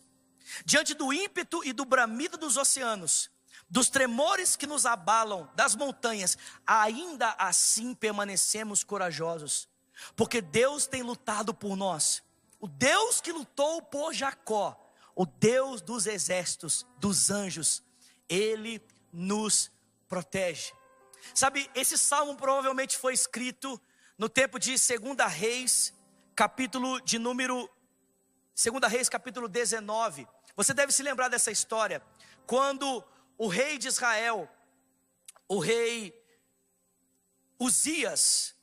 Diante 0.65 0.93
do 0.93 1.13
ímpeto 1.13 1.63
e 1.63 1.73
do 1.73 1.85
bramido 1.85 2.37
dos 2.37 2.57
oceanos, 2.57 3.29
dos 3.69 3.89
tremores 3.89 4.55
que 4.55 4.65
nos 4.65 4.85
abalam, 4.85 5.49
das 5.55 5.75
montanhas, 5.75 6.38
ainda 6.65 7.35
assim 7.38 7.93
permanecemos 7.93 8.83
corajosos, 8.83 9.69
porque 10.15 10.41
Deus 10.41 10.88
tem 10.88 11.03
lutado 11.03 11.53
por 11.53 11.75
nós. 11.75 12.23
O 12.59 12.67
Deus 12.67 13.21
que 13.21 13.31
lutou 13.31 13.81
por 13.81 14.13
Jacó, 14.13 14.77
o 15.15 15.25
Deus 15.25 15.81
dos 15.81 16.07
exércitos, 16.07 16.85
dos 16.97 17.29
anjos, 17.29 17.83
ele 18.27 18.81
nos 19.13 19.71
protege. 20.07 20.73
Sabe, 21.33 21.69
esse 21.75 21.97
salmo 21.97 22.35
provavelmente 22.35 22.97
foi 22.97 23.13
escrito 23.13 23.79
no 24.17 24.27
tempo 24.27 24.57
de 24.57 24.71
2 24.71 25.31
Reis, 25.31 25.93
capítulo 26.35 26.99
de 27.01 27.19
número 27.19 27.69
2 28.55 28.91
Reis, 28.91 29.09
capítulo 29.09 29.47
19. 29.47 30.27
Você 30.55 30.73
deve 30.73 30.91
se 30.91 31.03
lembrar 31.03 31.29
dessa 31.29 31.51
história, 31.51 32.01
quando 32.45 33.03
o 33.39 33.48
rei 33.48 33.77
de 33.77 33.88
Israel, 33.88 34.50
o 35.48 35.60
rei 35.60 36.13
Uzias, 37.58 38.53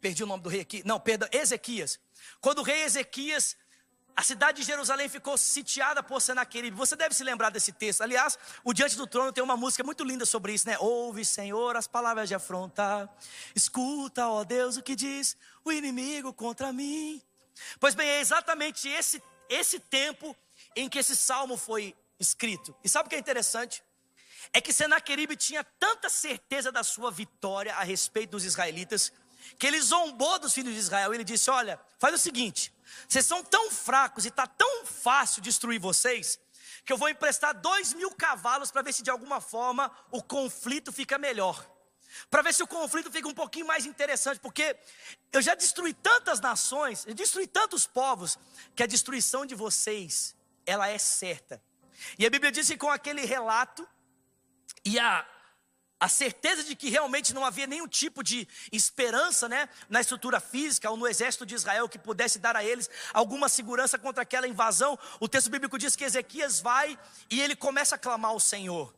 perdi 0.00 0.24
o 0.24 0.26
nome 0.26 0.42
do 0.42 0.48
rei 0.48 0.62
aqui, 0.62 0.82
não, 0.84 0.98
perdão, 0.98 1.28
Ezequias. 1.30 2.00
Quando 2.40 2.60
o 2.60 2.62
rei 2.62 2.82
Ezequias, 2.84 3.54
a 4.16 4.22
cidade 4.22 4.62
de 4.62 4.66
Jerusalém 4.66 5.10
ficou 5.10 5.36
sitiada 5.36 6.02
por 6.02 6.20
Senaqueribe. 6.20 6.76
Você 6.76 6.96
deve 6.96 7.14
se 7.14 7.22
lembrar 7.22 7.50
desse 7.50 7.70
texto. 7.70 8.00
Aliás, 8.00 8.38
o 8.64 8.72
Diante 8.72 8.96
do 8.96 9.06
Trono 9.06 9.32
tem 9.32 9.44
uma 9.44 9.56
música 9.56 9.84
muito 9.84 10.04
linda 10.04 10.24
sobre 10.24 10.54
isso, 10.54 10.66
né? 10.66 10.78
Ouve, 10.78 11.24
Senhor, 11.24 11.76
as 11.76 11.86
palavras 11.86 12.28
de 12.28 12.34
afronta. 12.34 13.08
Escuta, 13.54 14.26
ó 14.26 14.42
Deus, 14.42 14.76
o 14.78 14.82
que 14.82 14.96
diz 14.96 15.36
o 15.64 15.70
inimigo 15.70 16.32
contra 16.32 16.72
mim. 16.72 17.22
Pois 17.78 17.94
bem, 17.94 18.08
é 18.08 18.20
exatamente 18.20 18.88
esse, 18.88 19.22
esse 19.48 19.78
tempo 19.78 20.34
em 20.74 20.88
que 20.88 20.98
esse 20.98 21.14
salmo 21.14 21.56
foi 21.56 21.94
escrito. 22.20 22.76
E 22.84 22.88
sabe 22.88 23.06
o 23.06 23.10
que 23.10 23.16
é 23.16 23.18
interessante? 23.18 23.82
É 24.52 24.60
que 24.60 24.72
Senaqueribe 24.72 25.36
tinha 25.36 25.64
tanta 25.64 26.08
certeza 26.08 26.70
da 26.70 26.84
sua 26.84 27.10
vitória 27.10 27.74
a 27.74 27.82
respeito 27.82 28.32
dos 28.32 28.44
israelitas, 28.44 29.12
que 29.58 29.66
ele 29.66 29.80
zombou 29.80 30.38
dos 30.38 30.52
filhos 30.52 30.74
de 30.74 30.78
Israel. 30.78 31.12
Ele 31.14 31.24
disse: 31.24 31.50
Olha, 31.50 31.80
faz 31.98 32.14
o 32.14 32.18
seguinte, 32.18 32.72
vocês 33.08 33.24
são 33.26 33.42
tão 33.42 33.70
fracos 33.70 34.24
e 34.24 34.28
está 34.28 34.46
tão 34.46 34.84
fácil 34.84 35.42
destruir 35.42 35.80
vocês, 35.80 36.38
que 36.84 36.92
eu 36.92 36.98
vou 36.98 37.08
emprestar 37.08 37.58
dois 37.58 37.92
mil 37.94 38.10
cavalos 38.12 38.70
para 38.70 38.82
ver 38.82 38.92
se 38.92 39.02
de 39.02 39.10
alguma 39.10 39.40
forma 39.40 39.90
o 40.10 40.22
conflito 40.22 40.92
fica 40.92 41.18
melhor. 41.18 41.66
Para 42.28 42.42
ver 42.42 42.52
se 42.52 42.62
o 42.62 42.66
conflito 42.66 43.10
fica 43.10 43.28
um 43.28 43.34
pouquinho 43.34 43.66
mais 43.66 43.86
interessante, 43.86 44.40
porque 44.40 44.76
eu 45.32 45.40
já 45.40 45.54
destruí 45.54 45.94
tantas 45.94 46.40
nações, 46.40 47.06
eu 47.06 47.14
destruí 47.14 47.46
tantos 47.46 47.86
povos, 47.86 48.36
que 48.74 48.82
a 48.82 48.86
destruição 48.86 49.46
de 49.46 49.54
vocês, 49.54 50.34
ela 50.66 50.88
é 50.88 50.98
certa. 50.98 51.62
E 52.18 52.26
a 52.26 52.30
Bíblia 52.30 52.52
diz 52.52 52.66
que 52.66 52.76
com 52.76 52.90
aquele 52.90 53.24
relato 53.24 53.86
e 54.84 54.98
a, 54.98 55.26
a 55.98 56.08
certeza 56.08 56.64
de 56.64 56.74
que 56.74 56.88
realmente 56.88 57.34
não 57.34 57.44
havia 57.44 57.66
nenhum 57.66 57.86
tipo 57.86 58.22
de 58.22 58.48
esperança 58.72 59.48
né, 59.48 59.68
na 59.88 60.00
estrutura 60.00 60.40
física 60.40 60.90
ou 60.90 60.96
no 60.96 61.06
exército 61.06 61.44
de 61.44 61.54
Israel 61.54 61.88
que 61.88 61.98
pudesse 61.98 62.38
dar 62.38 62.56
a 62.56 62.64
eles 62.64 62.88
alguma 63.12 63.48
segurança 63.48 63.98
contra 63.98 64.22
aquela 64.22 64.48
invasão, 64.48 64.98
o 65.20 65.28
texto 65.28 65.50
bíblico 65.50 65.78
diz 65.78 65.94
que 65.94 66.04
Ezequias 66.04 66.60
vai 66.60 66.98
e 67.30 67.40
ele 67.40 67.54
começa 67.54 67.96
a 67.96 67.98
clamar 67.98 68.30
ao 68.30 68.40
Senhor. 68.40 68.94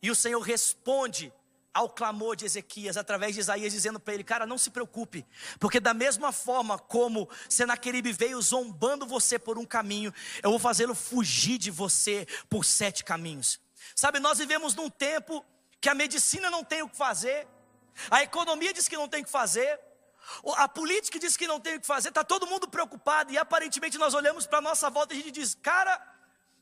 E 0.00 0.10
o 0.10 0.14
Senhor 0.14 0.40
responde 0.40 1.32
ao 1.74 1.90
clamor 1.90 2.36
de 2.36 2.44
Ezequias, 2.44 2.96
através 2.96 3.34
de 3.34 3.40
Isaías, 3.40 3.72
dizendo 3.72 3.98
para 3.98 4.14
ele: 4.14 4.22
Cara, 4.22 4.46
não 4.46 4.56
se 4.56 4.70
preocupe, 4.70 5.26
porque 5.58 5.80
da 5.80 5.92
mesma 5.92 6.30
forma 6.30 6.78
como 6.78 7.28
Senaqueribe 7.48 8.12
veio 8.12 8.40
zombando 8.40 9.04
você 9.04 9.38
por 9.38 9.58
um 9.58 9.66
caminho, 9.66 10.14
eu 10.42 10.50
vou 10.50 10.58
fazê-lo 10.60 10.94
fugir 10.94 11.58
de 11.58 11.70
você 11.70 12.26
por 12.48 12.64
sete 12.64 13.02
caminhos. 13.02 13.60
Sabe, 13.96 14.20
nós 14.20 14.38
vivemos 14.38 14.74
num 14.74 14.88
tempo 14.88 15.44
que 15.80 15.88
a 15.88 15.94
medicina 15.94 16.48
não 16.48 16.62
tem 16.62 16.82
o 16.82 16.88
que 16.88 16.96
fazer, 16.96 17.46
a 18.10 18.22
economia 18.22 18.72
diz 18.72 18.88
que 18.88 18.96
não 18.96 19.08
tem 19.08 19.22
o 19.22 19.24
que 19.24 19.30
fazer, 19.30 19.78
a 20.56 20.68
política 20.68 21.18
diz 21.18 21.36
que 21.36 21.46
não 21.46 21.60
tem 21.60 21.76
o 21.76 21.80
que 21.80 21.86
fazer, 21.86 22.08
está 22.08 22.24
todo 22.24 22.46
mundo 22.46 22.68
preocupado, 22.68 23.32
e 23.32 23.38
aparentemente 23.38 23.98
nós 23.98 24.14
olhamos 24.14 24.46
para 24.46 24.58
a 24.58 24.62
nossa 24.62 24.88
volta 24.88 25.12
e 25.12 25.18
a 25.18 25.22
gente 25.22 25.32
diz: 25.32 25.54
Cara, 25.54 26.00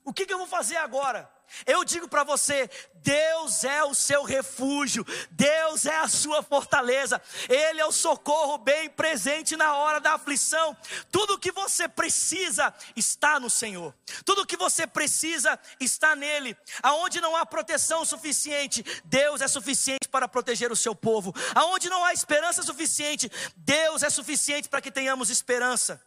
o 0.05 0.13
que, 0.13 0.27
que 0.27 0.33
eu 0.33 0.39
vou 0.39 0.47
fazer 0.47 0.77
agora? 0.77 1.31
Eu 1.67 1.85
digo 1.85 2.09
para 2.09 2.25
você: 2.25 2.69
Deus 2.95 3.63
é 3.65 3.85
o 3.85 3.95
seu 3.95 4.23
refúgio, 4.23 5.07
Deus 5.31 5.87
é 5.87 5.97
a 5.97 6.09
sua 6.09 6.43
fortaleza, 6.43 7.21
Ele 7.49 7.81
é 7.81 7.87
o 7.87 7.93
socorro 7.93 8.59
bem 8.59 8.89
presente 8.89 9.57
na 9.57 9.77
hora 9.77 10.01
da 10.01 10.15
aflição. 10.15 10.77
Tudo 11.11 11.35
o 11.35 11.39
que 11.39 11.53
você 11.53 11.89
precisa 11.89 12.73
está 12.97 13.39
no 13.39 13.51
Senhor, 13.51 13.95
tudo 14.25 14.43
o 14.43 14.47
que 14.47 14.57
você 14.57 14.87
precisa 14.87 15.59
está 15.79 16.17
nele. 16.17 16.57
Aonde 16.83 17.21
não 17.21 17.37
há 17.37 17.45
proteção 17.45 18.05
suficiente, 18.05 18.85
Deus 19.05 19.41
é 19.41 19.49
suficiente 19.49 20.09
para 20.09 20.27
proteger 20.29 20.73
o 20.73 20.77
seu 20.77 20.95
povo. 20.95 21.35
Aonde 21.55 21.89
não 21.89 22.05
há 22.05 22.13
esperança 22.13 22.63
suficiente, 22.63 23.31
Deus 23.57 24.03
é 24.03 24.11
suficiente 24.11 24.69
para 24.69 24.81
que 24.81 24.91
tenhamos 24.91 25.31
esperança. 25.31 26.01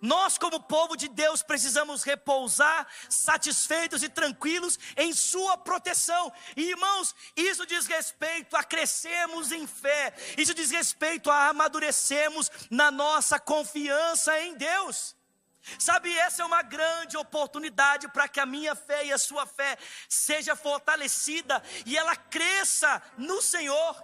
Nós, 0.00 0.38
como 0.38 0.60
povo 0.60 0.96
de 0.96 1.08
Deus, 1.08 1.42
precisamos 1.42 2.02
repousar 2.02 2.86
satisfeitos 3.08 4.02
e 4.02 4.08
tranquilos 4.08 4.78
em 4.96 5.12
Sua 5.12 5.56
proteção. 5.56 6.32
E 6.56 6.70
irmãos, 6.70 7.14
isso 7.36 7.66
diz 7.66 7.86
respeito 7.86 8.56
a 8.56 8.64
crescermos 8.64 9.52
em 9.52 9.66
fé, 9.66 10.14
isso 10.36 10.54
diz 10.54 10.70
respeito 10.70 11.30
a 11.30 11.48
amadurecermos 11.48 12.50
na 12.70 12.90
nossa 12.90 13.38
confiança 13.38 14.38
em 14.40 14.54
Deus. 14.54 15.16
Sabe, 15.78 16.16
essa 16.16 16.42
é 16.42 16.46
uma 16.46 16.62
grande 16.62 17.16
oportunidade 17.16 18.08
para 18.08 18.28
que 18.28 18.38
a 18.38 18.46
minha 18.46 18.74
fé 18.76 19.06
e 19.06 19.12
a 19.12 19.18
sua 19.18 19.46
fé 19.46 19.76
seja 20.08 20.54
fortalecida 20.54 21.60
e 21.84 21.96
ela 21.96 22.14
cresça 22.14 23.02
no 23.18 23.42
Senhor. 23.42 24.02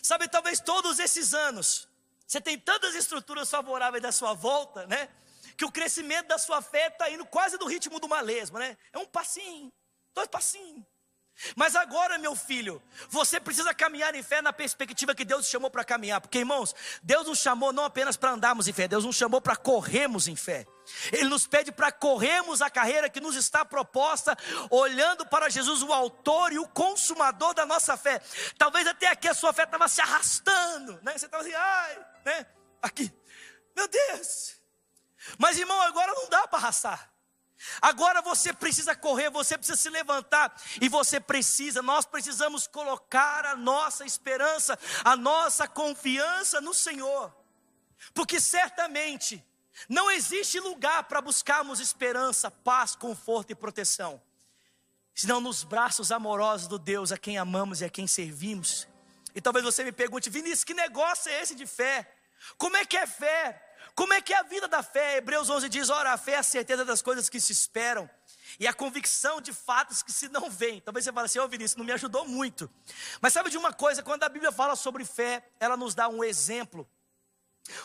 Sabe, 0.00 0.28
talvez 0.28 0.60
todos 0.60 0.98
esses 1.00 1.34
anos, 1.34 1.88
você 2.32 2.40
tem 2.40 2.58
tantas 2.58 2.94
estruturas 2.94 3.50
favoráveis 3.50 4.02
à 4.02 4.10
sua 4.10 4.32
volta, 4.32 4.86
né? 4.86 5.10
Que 5.54 5.66
o 5.66 5.70
crescimento 5.70 6.28
da 6.28 6.38
sua 6.38 6.62
fé 6.62 6.86
está 6.86 7.10
indo 7.10 7.26
quase 7.26 7.58
no 7.58 7.66
ritmo 7.66 8.00
de 8.00 8.06
uma 8.06 8.22
lesma, 8.22 8.58
né? 8.58 8.74
É 8.90 8.96
um 8.96 9.04
passinho, 9.04 9.70
dois 10.14 10.28
passinhos. 10.28 10.82
Mas 11.54 11.76
agora, 11.76 12.16
meu 12.16 12.34
filho, 12.34 12.82
você 13.10 13.38
precisa 13.38 13.74
caminhar 13.74 14.14
em 14.14 14.22
fé 14.22 14.40
na 14.40 14.50
perspectiva 14.50 15.14
que 15.14 15.26
Deus 15.26 15.44
te 15.44 15.50
chamou 15.52 15.70
para 15.70 15.84
caminhar. 15.84 16.22
Porque, 16.22 16.38
irmãos, 16.38 16.74
Deus 17.02 17.26
nos 17.26 17.38
chamou 17.38 17.70
não 17.70 17.84
apenas 17.84 18.16
para 18.16 18.30
andarmos 18.30 18.66
em 18.66 18.72
fé, 18.72 18.88
Deus 18.88 19.04
nos 19.04 19.16
chamou 19.16 19.38
para 19.38 19.54
corrermos 19.54 20.26
em 20.26 20.34
fé. 20.34 20.66
Ele 21.12 21.28
nos 21.28 21.46
pede 21.46 21.72
para 21.72 21.90
corrermos 21.90 22.62
a 22.62 22.70
carreira 22.70 23.08
que 23.08 23.20
nos 23.20 23.36
está 23.36 23.64
proposta, 23.64 24.36
olhando 24.70 25.26
para 25.26 25.48
Jesus, 25.48 25.82
o 25.82 25.92
autor 25.92 26.52
e 26.52 26.58
o 26.58 26.68
consumador 26.68 27.54
da 27.54 27.66
nossa 27.66 27.96
fé. 27.96 28.20
Talvez 28.58 28.86
até 28.86 29.08
aqui 29.08 29.28
a 29.28 29.34
sua 29.34 29.52
fé 29.52 29.64
estava 29.64 29.88
se 29.88 30.00
arrastando, 30.00 31.00
né? 31.02 31.16
Você 31.16 31.26
estava 31.26 31.42
assim, 31.42 31.54
ai, 31.54 32.06
né? 32.24 32.46
Aqui, 32.80 33.12
meu 33.76 33.88
Deus. 33.88 34.56
Mas, 35.38 35.58
irmão, 35.58 35.80
agora 35.82 36.12
não 36.14 36.28
dá 36.28 36.46
para 36.46 36.58
arrastar. 36.58 37.12
Agora 37.80 38.20
você 38.22 38.52
precisa 38.52 38.94
correr, 38.94 39.30
você 39.30 39.56
precisa 39.56 39.80
se 39.80 39.88
levantar 39.88 40.54
e 40.80 40.88
você 40.88 41.20
precisa, 41.20 41.80
nós 41.80 42.04
precisamos 42.04 42.66
colocar 42.66 43.46
a 43.46 43.54
nossa 43.54 44.04
esperança, 44.04 44.78
a 45.04 45.16
nossa 45.16 45.68
confiança 45.68 46.60
no 46.60 46.74
Senhor. 46.74 47.32
Porque 48.12 48.40
certamente 48.40 49.44
não 49.88 50.10
existe 50.10 50.60
lugar 50.60 51.04
para 51.04 51.20
buscarmos 51.20 51.80
esperança, 51.80 52.50
paz, 52.50 52.94
conforto 52.94 53.50
e 53.50 53.54
proteção, 53.54 54.20
senão 55.14 55.40
nos 55.40 55.64
braços 55.64 56.12
amorosos 56.12 56.68
do 56.68 56.78
Deus 56.78 57.12
a 57.12 57.18
quem 57.18 57.38
amamos 57.38 57.80
e 57.80 57.84
a 57.84 57.90
quem 57.90 58.06
servimos. 58.06 58.86
E 59.34 59.40
talvez 59.40 59.64
você 59.64 59.82
me 59.82 59.92
pergunte, 59.92 60.30
Vinícius, 60.30 60.64
que 60.64 60.74
negócio 60.74 61.30
é 61.30 61.40
esse 61.40 61.54
de 61.54 61.66
fé? 61.66 62.10
Como 62.58 62.76
é 62.76 62.84
que 62.84 62.96
é 62.96 63.06
fé? 63.06 63.60
Como 63.94 64.12
é 64.12 64.20
que 64.20 64.32
é 64.32 64.38
a 64.38 64.42
vida 64.42 64.68
da 64.68 64.82
fé? 64.82 65.16
Hebreus 65.18 65.50
11 65.50 65.68
diz: 65.68 65.90
ora, 65.90 66.12
a 66.12 66.16
fé 66.16 66.32
é 66.32 66.38
a 66.38 66.42
certeza 66.42 66.84
das 66.84 67.02
coisas 67.02 67.28
que 67.28 67.40
se 67.40 67.52
esperam 67.52 68.08
e 68.58 68.66
a 68.66 68.72
convicção 68.72 69.40
de 69.40 69.52
fatos 69.52 70.02
que 70.02 70.12
se 70.12 70.28
não 70.28 70.50
veem. 70.50 70.80
Talvez 70.80 71.04
você 71.04 71.12
fale 71.12 71.26
assim, 71.26 71.38
ô 71.38 71.44
oh, 71.44 71.48
Vinícius, 71.48 71.76
não 71.76 71.84
me 71.84 71.92
ajudou 71.92 72.26
muito. 72.26 72.70
Mas 73.20 73.32
sabe 73.32 73.50
de 73.50 73.58
uma 73.58 73.72
coisa, 73.72 74.02
quando 74.02 74.22
a 74.24 74.28
Bíblia 74.28 74.52
fala 74.52 74.76
sobre 74.76 75.04
fé, 75.04 75.46
ela 75.58 75.76
nos 75.76 75.94
dá 75.94 76.08
um 76.08 76.22
exemplo. 76.22 76.88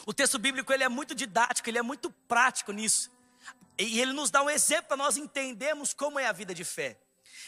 O 0.05 0.13
texto 0.13 0.39
bíblico 0.39 0.73
ele 0.73 0.83
é 0.83 0.89
muito 0.89 1.13
didático, 1.13 1.69
ele 1.69 1.77
é 1.77 1.81
muito 1.81 2.09
prático 2.27 2.71
nisso. 2.71 3.11
E 3.77 4.01
ele 4.01 4.13
nos 4.13 4.31
dá 4.31 4.41
um 4.41 4.49
exemplo 4.49 4.87
para 4.87 4.97
nós 4.97 5.17
entendermos 5.17 5.93
como 5.93 6.19
é 6.19 6.25
a 6.25 6.31
vida 6.31 6.53
de 6.53 6.63
fé. 6.63 6.99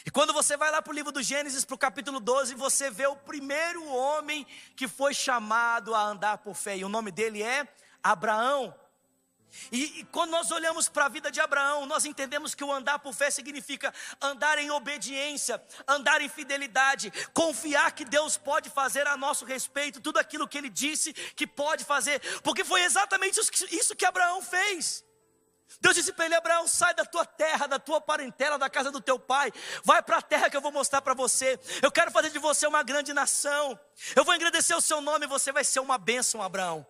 E 0.06 0.10
quando 0.10 0.32
você 0.32 0.56
vai 0.56 0.70
lá 0.70 0.80
para 0.80 0.92
o 0.92 0.94
livro 0.94 1.12
do 1.12 1.22
Gênesis, 1.22 1.64
para 1.64 1.74
o 1.74 1.78
capítulo 1.78 2.20
12, 2.20 2.54
você 2.54 2.90
vê 2.90 3.06
o 3.06 3.16
primeiro 3.16 3.84
homem 3.86 4.46
que 4.76 4.88
foi 4.88 5.12
chamado 5.12 5.94
a 5.94 6.02
andar 6.02 6.38
por 6.38 6.54
fé, 6.54 6.76
e 6.76 6.84
o 6.84 6.88
nome 6.88 7.10
dele 7.10 7.42
é 7.42 7.68
Abraão. 8.02 8.74
E, 9.72 10.00
e, 10.00 10.04
quando 10.06 10.30
nós 10.30 10.50
olhamos 10.50 10.88
para 10.88 11.06
a 11.06 11.08
vida 11.08 11.30
de 11.30 11.40
Abraão, 11.40 11.86
nós 11.86 12.04
entendemos 12.04 12.54
que 12.54 12.64
o 12.64 12.72
andar 12.72 12.98
por 12.98 13.12
fé 13.12 13.30
significa 13.30 13.92
andar 14.20 14.58
em 14.58 14.70
obediência, 14.70 15.62
andar 15.86 16.20
em 16.20 16.28
fidelidade, 16.28 17.12
confiar 17.34 17.92
que 17.92 18.04
Deus 18.04 18.36
pode 18.36 18.70
fazer 18.70 19.06
a 19.06 19.16
nosso 19.16 19.44
respeito 19.44 20.00
tudo 20.00 20.18
aquilo 20.18 20.48
que 20.48 20.58
ele 20.58 20.68
disse 20.68 21.12
que 21.12 21.46
pode 21.46 21.84
fazer, 21.84 22.20
porque 22.42 22.64
foi 22.64 22.82
exatamente 22.82 23.38
isso 23.70 23.96
que, 23.96 24.04
Abraão 24.04 24.42
fez. 24.42 25.04
Deus 25.80 25.94
disse 25.94 26.12
para 26.12 26.26
ele: 26.26 26.34
Abraão, 26.34 26.66
sai 26.66 26.94
da 26.94 27.04
tua 27.04 27.24
terra, 27.24 27.66
da 27.66 27.78
tua 27.78 28.00
parentela, 28.00 28.58
da 28.58 28.68
casa 28.68 28.90
do 28.90 29.00
teu 29.00 29.18
pai, 29.18 29.52
vai 29.84 30.02
para 30.02 30.18
a 30.18 30.22
terra 30.22 30.50
que 30.50 30.56
eu 30.56 30.60
vou 30.60 30.72
mostrar 30.72 31.00
para 31.00 31.14
você. 31.14 31.58
Eu 31.82 31.92
quero 31.92 32.10
fazer 32.10 32.30
de 32.30 32.38
você 32.38 32.66
uma 32.66 32.82
grande 32.82 33.12
nação. 33.12 33.78
Eu 34.16 34.24
vou 34.24 34.34
agradecer 34.34 34.74
o 34.74 34.80
seu 34.80 35.00
nome, 35.00 35.26
você 35.26 35.52
vai 35.52 35.64
ser 35.64 35.80
uma 35.80 35.96
bênção, 35.96 36.42
Abraão. 36.42 36.86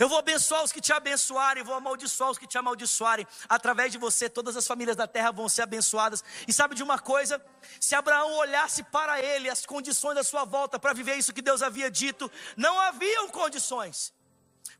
Eu 0.00 0.08
vou 0.08 0.18
abençoar 0.18 0.64
os 0.64 0.72
que 0.72 0.80
te 0.80 0.92
abençoarem, 0.92 1.62
vou 1.62 1.74
amaldiçoar 1.74 2.30
os 2.30 2.38
que 2.38 2.46
te 2.46 2.58
amaldiçoarem. 2.58 3.26
Através 3.48 3.92
de 3.92 3.98
você, 3.98 4.28
todas 4.28 4.56
as 4.56 4.66
famílias 4.66 4.96
da 4.96 5.06
terra 5.06 5.30
vão 5.30 5.48
ser 5.48 5.62
abençoadas. 5.62 6.24
E 6.46 6.52
sabe 6.52 6.74
de 6.74 6.82
uma 6.82 6.98
coisa? 6.98 7.44
Se 7.80 7.94
Abraão 7.94 8.32
olhasse 8.34 8.82
para 8.84 9.20
ele, 9.20 9.48
as 9.48 9.64
condições 9.64 10.14
da 10.14 10.24
sua 10.24 10.44
volta 10.44 10.78
para 10.78 10.92
viver 10.92 11.16
isso 11.16 11.32
que 11.32 11.42
Deus 11.42 11.62
havia 11.62 11.90
dito, 11.90 12.30
não 12.56 12.78
haviam 12.80 13.28
condições. 13.28 14.12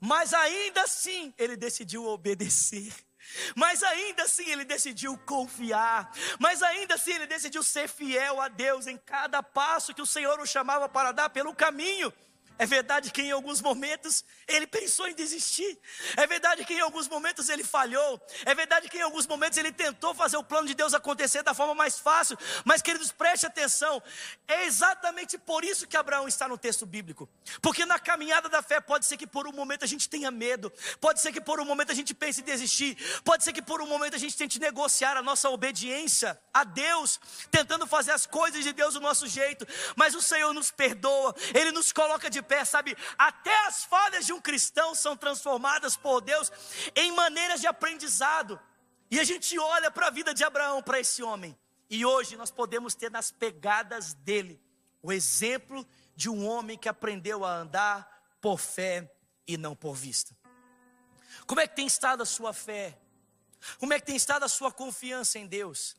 Mas 0.00 0.34
ainda 0.34 0.82
assim, 0.82 1.32
ele 1.38 1.56
decidiu 1.56 2.04
obedecer. 2.06 2.92
Mas 3.54 3.82
ainda 3.82 4.22
assim 4.24 4.48
ele 4.48 4.64
decidiu 4.64 5.18
confiar, 5.18 6.12
mas 6.38 6.62
ainda 6.62 6.94
assim 6.94 7.12
ele 7.12 7.26
decidiu 7.26 7.62
ser 7.62 7.88
fiel 7.88 8.40
a 8.40 8.46
Deus 8.46 8.86
em 8.86 8.96
cada 8.96 9.42
passo 9.42 9.92
que 9.92 10.00
o 10.00 10.06
Senhor 10.06 10.38
o 10.38 10.46
chamava 10.46 10.88
para 10.88 11.10
dar 11.10 11.28
pelo 11.30 11.54
caminho. 11.54 12.12
É 12.58 12.64
verdade 12.64 13.10
que 13.10 13.22
em 13.22 13.30
alguns 13.30 13.60
momentos 13.60 14.24
ele 14.48 14.66
pensou 14.66 15.08
em 15.08 15.14
desistir. 15.14 15.78
É 16.16 16.26
verdade 16.26 16.64
que 16.64 16.74
em 16.74 16.80
alguns 16.80 17.08
momentos 17.08 17.48
ele 17.48 17.62
falhou. 17.62 18.20
É 18.44 18.54
verdade 18.54 18.88
que 18.88 18.98
em 18.98 19.02
alguns 19.02 19.26
momentos 19.26 19.58
ele 19.58 19.72
tentou 19.72 20.14
fazer 20.14 20.36
o 20.36 20.44
plano 20.44 20.66
de 20.66 20.74
Deus 20.74 20.94
acontecer 20.94 21.42
da 21.42 21.52
forma 21.52 21.74
mais 21.74 21.98
fácil. 21.98 22.38
Mas, 22.64 22.80
queridos, 22.80 23.12
preste 23.12 23.46
atenção. 23.46 24.02
É 24.48 24.64
exatamente 24.64 25.36
por 25.36 25.64
isso 25.64 25.86
que 25.86 25.96
Abraão 25.96 26.26
está 26.26 26.48
no 26.48 26.56
texto 26.56 26.86
bíblico. 26.86 27.28
Porque 27.60 27.84
na 27.84 27.98
caminhada 27.98 28.48
da 28.48 28.62
fé 28.62 28.80
pode 28.80 29.04
ser 29.04 29.16
que 29.16 29.26
por 29.26 29.46
um 29.46 29.52
momento 29.52 29.84
a 29.84 29.88
gente 29.88 30.08
tenha 30.08 30.30
medo. 30.30 30.72
Pode 31.00 31.20
ser 31.20 31.32
que 31.32 31.40
por 31.40 31.60
um 31.60 31.64
momento 31.64 31.92
a 31.92 31.94
gente 31.94 32.14
pense 32.14 32.40
em 32.40 32.44
desistir. 32.44 32.96
Pode 33.22 33.44
ser 33.44 33.52
que 33.52 33.62
por 33.62 33.82
um 33.82 33.86
momento 33.86 34.14
a 34.14 34.18
gente 34.18 34.36
tente 34.36 34.58
negociar 34.58 35.16
a 35.16 35.22
nossa 35.22 35.50
obediência 35.50 36.38
a 36.54 36.64
Deus, 36.64 37.20
tentando 37.50 37.86
fazer 37.86 38.12
as 38.12 38.24
coisas 38.24 38.64
de 38.64 38.72
Deus 38.72 38.94
do 38.94 39.00
nosso 39.00 39.26
jeito. 39.26 39.66
Mas 39.94 40.14
o 40.14 40.22
Senhor 40.22 40.52
nos 40.54 40.70
perdoa. 40.70 41.34
Ele 41.54 41.70
nos 41.70 41.92
coloca 41.92 42.30
de 42.30 42.45
pé, 42.46 42.64
sabe? 42.64 42.96
Até 43.18 43.66
as 43.66 43.84
falhas 43.84 44.26
de 44.26 44.32
um 44.32 44.40
cristão 44.40 44.94
são 44.94 45.16
transformadas 45.16 45.96
por 45.96 46.20
Deus 46.20 46.50
em 46.94 47.12
maneiras 47.12 47.60
de 47.60 47.66
aprendizado. 47.66 48.60
E 49.10 49.20
a 49.20 49.24
gente 49.24 49.58
olha 49.58 49.90
para 49.90 50.08
a 50.08 50.10
vida 50.10 50.32
de 50.32 50.44
Abraão, 50.44 50.82
para 50.82 51.00
esse 51.00 51.22
homem, 51.22 51.56
e 51.88 52.04
hoje 52.04 52.36
nós 52.36 52.50
podemos 52.50 52.94
ter 52.94 53.10
nas 53.10 53.30
pegadas 53.30 54.14
dele 54.14 54.60
o 55.02 55.12
exemplo 55.12 55.86
de 56.16 56.28
um 56.28 56.46
homem 56.46 56.76
que 56.76 56.88
aprendeu 56.88 57.44
a 57.44 57.54
andar 57.54 58.22
por 58.40 58.58
fé 58.58 59.12
e 59.46 59.56
não 59.56 59.76
por 59.76 59.94
vista. 59.94 60.36
Como 61.46 61.60
é 61.60 61.68
que 61.68 61.76
tem 61.76 61.86
estado 61.86 62.22
a 62.22 62.26
sua 62.26 62.52
fé? 62.52 62.98
Como 63.78 63.92
é 63.92 64.00
que 64.00 64.06
tem 64.06 64.16
estado 64.16 64.44
a 64.44 64.48
sua 64.48 64.72
confiança 64.72 65.38
em 65.38 65.46
Deus? 65.46 65.96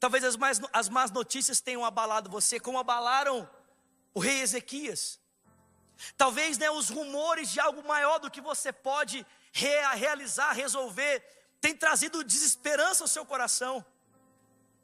Talvez 0.00 0.24
as, 0.24 0.36
mais, 0.36 0.60
as 0.72 0.88
más 0.88 1.10
notícias 1.10 1.60
tenham 1.60 1.84
abalado 1.84 2.30
você, 2.30 2.58
como 2.58 2.78
abalaram 2.78 3.48
o 4.14 4.20
rei 4.20 4.40
Ezequias. 4.40 5.20
Talvez 6.16 6.58
né, 6.58 6.70
os 6.70 6.88
rumores 6.88 7.50
de 7.50 7.60
algo 7.60 7.86
maior 7.86 8.18
do 8.18 8.30
que 8.30 8.40
você 8.40 8.72
pode 8.72 9.26
realizar, 9.52 10.52
resolver, 10.52 11.20
tem 11.60 11.74
trazido 11.74 12.24
desesperança 12.24 13.04
ao 13.04 13.08
seu 13.08 13.24
coração. 13.24 13.84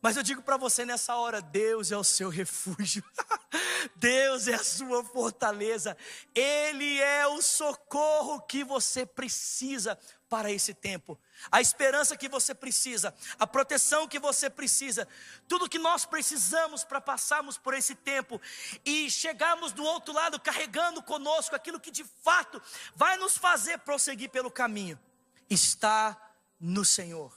Mas 0.05 0.19
eu 0.19 0.23
digo 0.23 0.43
para 0.43 0.59
você 0.59 0.85
nessa 0.85 1.17
hora: 1.17 1.41
Deus 1.41 1.91
é 1.91 1.97
o 1.97 2.05
seu 2.05 2.29
refúgio, 2.29 3.03
Deus 3.97 4.47
é 4.47 4.53
a 4.53 4.63
sua 4.63 5.03
fortaleza, 5.03 5.97
Ele 6.35 7.01
é 7.01 7.27
o 7.27 7.41
socorro 7.41 8.43
que 8.43 8.63
você 8.63 9.07
precisa 9.07 9.99
para 10.29 10.53
esse 10.53 10.75
tempo 10.75 11.19
a 11.51 11.61
esperança 11.61 12.19
que 12.19 12.29
você 12.29 12.55
precisa, 12.55 13.15
a 13.39 13.47
proteção 13.47 14.07
que 14.07 14.19
você 14.19 14.51
precisa, 14.51 15.09
tudo 15.49 15.71
que 15.71 15.79
nós 15.79 16.05
precisamos 16.05 16.85
para 16.85 17.01
passarmos 17.01 17.57
por 17.57 17.73
esse 17.73 17.95
tempo 17.95 18.39
e 18.85 19.11
chegarmos 19.11 19.73
do 19.73 19.85
outro 19.85 20.13
lado 20.13 20.39
carregando 20.39 21.03
conosco 21.03 21.57
aquilo 21.57 21.81
que 21.81 21.91
de 21.91 22.05
fato 22.05 22.61
vai 22.95 23.17
nos 23.17 23.39
fazer 23.39 23.79
prosseguir 23.79 24.29
pelo 24.29 24.51
caminho, 24.51 25.01
está 25.49 26.15
no 26.61 26.85
Senhor. 26.85 27.33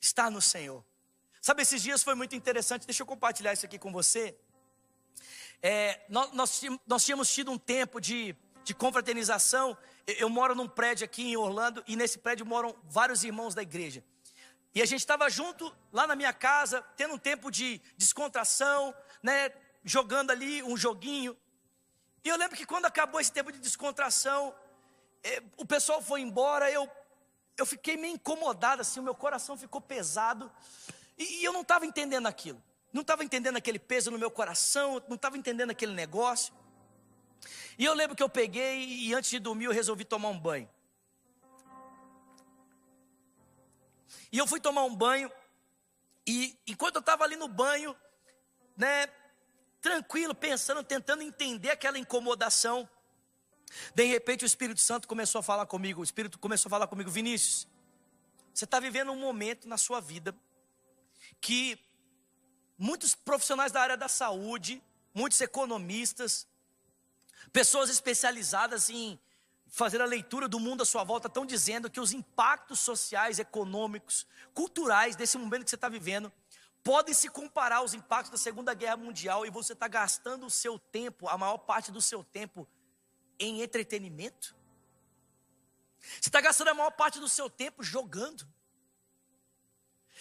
Está 0.00 0.30
no 0.30 0.40
Senhor. 0.40 0.84
Sabe, 1.46 1.60
esses 1.60 1.82
dias 1.82 2.02
foi 2.02 2.14
muito 2.14 2.34
interessante, 2.34 2.86
deixa 2.86 3.02
eu 3.02 3.06
compartilhar 3.06 3.52
isso 3.52 3.66
aqui 3.66 3.78
com 3.78 3.92
você. 3.92 4.34
É, 5.62 6.00
nós, 6.08 6.32
nós, 6.32 6.62
nós 6.86 7.04
tínhamos 7.04 7.28
tido 7.30 7.50
um 7.50 7.58
tempo 7.58 8.00
de, 8.00 8.34
de 8.64 8.72
confraternização 8.74 9.76
eu 10.06 10.30
moro 10.30 10.54
num 10.54 10.66
prédio 10.66 11.04
aqui 11.04 11.22
em 11.22 11.36
Orlando 11.36 11.84
e 11.86 11.96
nesse 11.96 12.18
prédio 12.18 12.46
moram 12.46 12.74
vários 12.84 13.24
irmãos 13.24 13.54
da 13.54 13.60
igreja. 13.60 14.02
E 14.74 14.80
a 14.80 14.86
gente 14.86 15.00
estava 15.00 15.28
junto 15.28 15.70
lá 15.92 16.06
na 16.06 16.16
minha 16.16 16.32
casa, 16.32 16.80
tendo 16.96 17.12
um 17.12 17.18
tempo 17.18 17.50
de 17.50 17.78
descontração, 17.98 18.94
né, 19.22 19.52
jogando 19.84 20.30
ali 20.30 20.62
um 20.62 20.78
joguinho. 20.78 21.36
E 22.24 22.28
eu 22.30 22.38
lembro 22.38 22.56
que 22.56 22.64
quando 22.64 22.86
acabou 22.86 23.20
esse 23.20 23.30
tempo 23.30 23.52
de 23.52 23.58
descontração, 23.58 24.54
é, 25.22 25.42
o 25.58 25.66
pessoal 25.66 26.00
foi 26.00 26.22
embora, 26.22 26.70
eu, 26.70 26.90
eu 27.54 27.66
fiquei 27.66 27.98
meio 27.98 28.14
incomodado, 28.14 28.82
assim, 28.82 29.00
o 29.00 29.02
meu 29.02 29.14
coração 29.14 29.58
ficou 29.58 29.80
pesado. 29.80 30.50
E, 31.18 31.40
e 31.40 31.44
eu 31.44 31.52
não 31.52 31.62
estava 31.62 31.86
entendendo 31.86 32.26
aquilo. 32.26 32.62
Não 32.92 33.02
estava 33.02 33.24
entendendo 33.24 33.56
aquele 33.56 33.78
peso 33.78 34.10
no 34.10 34.18
meu 34.18 34.30
coração, 34.30 35.02
não 35.08 35.16
estava 35.16 35.36
entendendo 35.36 35.70
aquele 35.70 35.92
negócio. 35.92 36.54
E 37.76 37.84
eu 37.84 37.92
lembro 37.92 38.16
que 38.16 38.22
eu 38.22 38.28
peguei 38.28 38.84
e 38.84 39.14
antes 39.14 39.30
de 39.30 39.38
dormir 39.38 39.64
eu 39.64 39.72
resolvi 39.72 40.04
tomar 40.04 40.28
um 40.28 40.38
banho. 40.38 40.68
E 44.30 44.38
eu 44.38 44.46
fui 44.46 44.60
tomar 44.60 44.84
um 44.84 44.94
banho 44.94 45.30
e 46.26 46.58
enquanto 46.66 46.96
eu 46.96 47.00
estava 47.00 47.24
ali 47.24 47.36
no 47.36 47.48
banho, 47.48 47.94
né, 48.76 49.06
tranquilo, 49.80 50.34
pensando, 50.34 50.82
tentando 50.82 51.22
entender 51.22 51.70
aquela 51.70 51.98
incomodação, 51.98 52.88
de 53.94 54.04
repente 54.04 54.44
o 54.44 54.46
Espírito 54.46 54.80
Santo 54.80 55.06
começou 55.06 55.40
a 55.40 55.42
falar 55.42 55.66
comigo, 55.66 56.00
o 56.00 56.04
Espírito 56.04 56.38
começou 56.38 56.68
a 56.68 56.70
falar 56.70 56.86
comigo, 56.86 57.10
Vinícius, 57.10 57.68
você 58.52 58.64
está 58.64 58.80
vivendo 58.80 59.12
um 59.12 59.18
momento 59.18 59.68
na 59.68 59.76
sua 59.76 60.00
vida 60.00 60.34
que 61.40 61.78
muitos 62.78 63.14
profissionais 63.14 63.72
da 63.72 63.80
área 63.80 63.96
da 63.96 64.08
saúde, 64.08 64.82
muitos 65.14 65.40
economistas, 65.40 66.46
Pessoas 67.52 67.90
especializadas 67.90 68.90
em 68.90 69.18
fazer 69.68 70.00
a 70.00 70.06
leitura 70.06 70.48
do 70.48 70.60
mundo 70.60 70.82
à 70.82 70.84
sua 70.84 71.04
volta 71.04 71.28
estão 71.28 71.44
dizendo 71.44 71.90
que 71.90 72.00
os 72.00 72.12
impactos 72.12 72.80
sociais, 72.80 73.38
econômicos, 73.38 74.26
culturais 74.52 75.16
desse 75.16 75.36
momento 75.36 75.64
que 75.64 75.70
você 75.70 75.76
está 75.76 75.88
vivendo 75.88 76.32
podem 76.82 77.14
se 77.14 77.28
comparar 77.28 77.76
aos 77.76 77.94
impactos 77.94 78.30
da 78.30 78.36
Segunda 78.36 78.74
Guerra 78.74 78.96
Mundial 78.96 79.46
e 79.46 79.50
você 79.50 79.72
está 79.72 79.88
gastando 79.88 80.46
o 80.46 80.50
seu 80.50 80.78
tempo, 80.78 81.28
a 81.28 81.38
maior 81.38 81.58
parte 81.58 81.90
do 81.90 82.00
seu 82.00 82.22
tempo, 82.22 82.68
em 83.38 83.62
entretenimento? 83.62 84.54
Você 86.20 86.28
está 86.28 86.40
gastando 86.40 86.68
a 86.68 86.74
maior 86.74 86.90
parte 86.90 87.18
do 87.18 87.28
seu 87.28 87.48
tempo 87.48 87.82
jogando? 87.82 88.46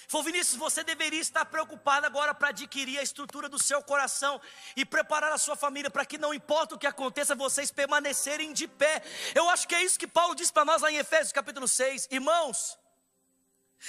Falou, 0.07 0.23
Vinícius, 0.23 0.57
você 0.57 0.83
deveria 0.83 1.19
estar 1.19 1.45
preocupado 1.45 2.05
agora 2.05 2.33
para 2.33 2.49
adquirir 2.49 2.99
a 2.99 3.03
estrutura 3.03 3.47
do 3.47 3.57
seu 3.57 3.81
coração 3.81 4.39
e 4.75 4.85
preparar 4.85 5.31
a 5.31 5.37
sua 5.37 5.55
família 5.55 5.89
para 5.89 6.05
que 6.05 6.17
não 6.17 6.33
importa 6.33 6.75
o 6.75 6.77
que 6.77 6.87
aconteça, 6.87 7.35
vocês 7.35 7.71
permanecerem 7.71 8.53
de 8.53 8.67
pé. 8.67 9.01
Eu 9.33 9.49
acho 9.49 9.67
que 9.67 9.75
é 9.75 9.83
isso 9.83 9.97
que 9.97 10.07
Paulo 10.07 10.35
diz 10.35 10.51
para 10.51 10.65
nós 10.65 10.81
lá 10.81 10.91
em 10.91 10.97
Efésios 10.97 11.31
capítulo 11.31 11.67
6. 11.67 12.09
Irmãos, 12.11 12.77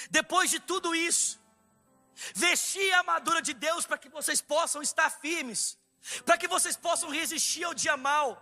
depois 0.09 0.49
de 0.49 0.59
tudo 0.59 0.95
isso, 0.95 1.39
vestir 2.33 2.91
a 2.93 2.99
armadura 2.99 3.41
de 3.41 3.53
Deus 3.53 3.85
para 3.85 3.97
que 3.97 4.09
vocês 4.09 4.41
possam 4.41 4.81
estar 4.81 5.09
firmes, 5.09 5.77
para 6.25 6.37
que 6.37 6.47
vocês 6.47 6.75
possam 6.75 7.09
resistir 7.09 7.63
ao 7.63 7.73
dia 7.73 7.97
mal, 7.97 8.41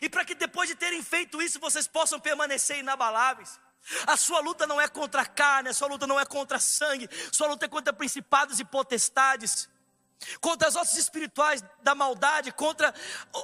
e 0.00 0.08
para 0.08 0.24
que 0.24 0.34
depois 0.34 0.68
de 0.68 0.74
terem 0.74 1.02
feito 1.02 1.40
isso, 1.42 1.58
vocês 1.58 1.86
possam 1.86 2.20
permanecer 2.20 2.78
inabaláveis. 2.78 3.60
A 4.06 4.16
sua 4.16 4.40
luta 4.40 4.66
não 4.66 4.80
é 4.80 4.88
contra 4.88 5.22
a 5.22 5.26
carne, 5.26 5.68
a 5.68 5.74
sua 5.74 5.88
luta 5.88 6.06
não 6.06 6.18
é 6.18 6.24
contra 6.24 6.58
sangue, 6.58 7.08
sua 7.32 7.48
luta 7.48 7.64
é 7.66 7.68
contra 7.68 7.92
principados 7.92 8.60
e 8.60 8.64
potestades, 8.64 9.68
contra 10.40 10.68
as 10.68 10.76
ossos 10.76 10.96
espirituais 10.96 11.64
da 11.82 11.94
maldade, 11.94 12.52
contra 12.52 12.94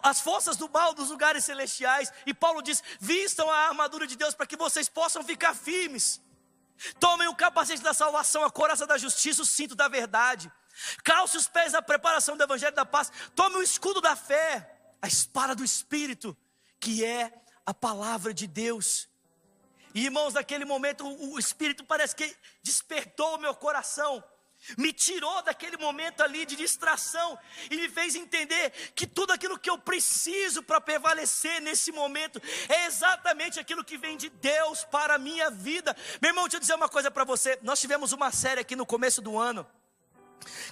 as 0.03 0.21
forças 0.21 0.57
do 0.57 0.69
mal 0.69 0.95
dos 0.95 1.11
lugares 1.11 1.45
celestiais. 1.45 2.13
E 2.25 2.33
Paulo 2.33 2.63
diz: 2.63 2.83
vistam 3.01 3.51
a 3.51 3.69
armadura 3.69 4.07
de 4.07 4.17
Deus 4.17 4.35
para 4.35 4.47
que 4.47 4.57
vocês 4.57 4.89
possam 4.89 5.25
ficar 5.25 5.55
firmes. 5.55 6.21
Tomem 7.01 7.27
o 7.27 7.35
capacete 7.35 7.83
da 7.83 7.93
salvação, 7.93 8.45
a 8.45 8.51
coraça 8.51 8.87
da 8.87 8.97
justiça, 8.97 9.43
o 9.43 9.47
cinto 9.47 9.75
da 9.75 9.89
verdade. 9.89 10.51
calce 11.03 11.37
os 11.37 11.49
pés 11.49 11.73
na 11.73 11.83
preparação 11.83 12.37
do 12.37 12.43
Evangelho 12.45 12.75
da 12.75 12.87
Paz, 12.87 13.11
tome 13.35 13.57
o 13.57 13.63
escudo 13.63 14.01
da 14.01 14.15
fé, 14.15 14.79
a 15.03 15.09
espada 15.09 15.57
do 15.57 15.65
Espírito, 15.65 16.37
que 16.79 17.05
é 17.05 17.33
a 17.67 17.75
palavra 17.75 18.33
de 18.33 18.47
Deus. 18.47 19.09
E 19.95 20.05
irmãos, 20.05 20.35
naquele 20.35 20.65
momento 20.65 21.07
o 21.07 21.39
Espírito 21.39 21.85
parece 21.85 22.15
que 22.15 22.37
despertou 22.63 23.37
o 23.37 23.39
meu 23.39 23.55
coração 23.55 24.23
me 24.77 24.93
tirou 24.93 25.43
daquele 25.43 25.77
momento 25.77 26.23
ali 26.23 26.45
de 26.45 26.57
distração 26.57 27.39
e 27.71 27.77
me 27.77 27.89
fez 27.89 28.15
entender 28.15 28.71
que 28.95 29.07
tudo 29.07 29.33
aquilo 29.33 29.59
que 29.59 29.71
eu 29.71 29.79
preciso 29.79 30.63
para 30.63 30.81
prevalecer 30.81 31.61
nesse 31.61 31.93
momento 31.93 32.41
é 32.69 32.87
exatamente 32.87 33.61
aquilo 33.61 33.85
que 33.85 33.97
vem 33.97 34.17
de 34.17 34.29
Deus 34.29 34.85
para 34.85 35.15
a 35.15 35.19
minha 35.19 35.51
vida. 35.51 35.97
Meu 36.21 36.31
irmão, 36.31 36.45
deixa 36.45 36.57
eu 36.57 36.61
dizer 36.61 36.75
uma 36.75 36.89
coisa 36.89 37.11
para 37.11 37.25
você. 37.25 37.59
Nós 37.63 37.81
tivemos 37.81 38.13
uma 38.13 38.31
série 38.31 38.61
aqui 38.61 38.77
no 38.77 38.85
começo 38.85 39.23
do 39.23 39.39
ano 39.39 39.67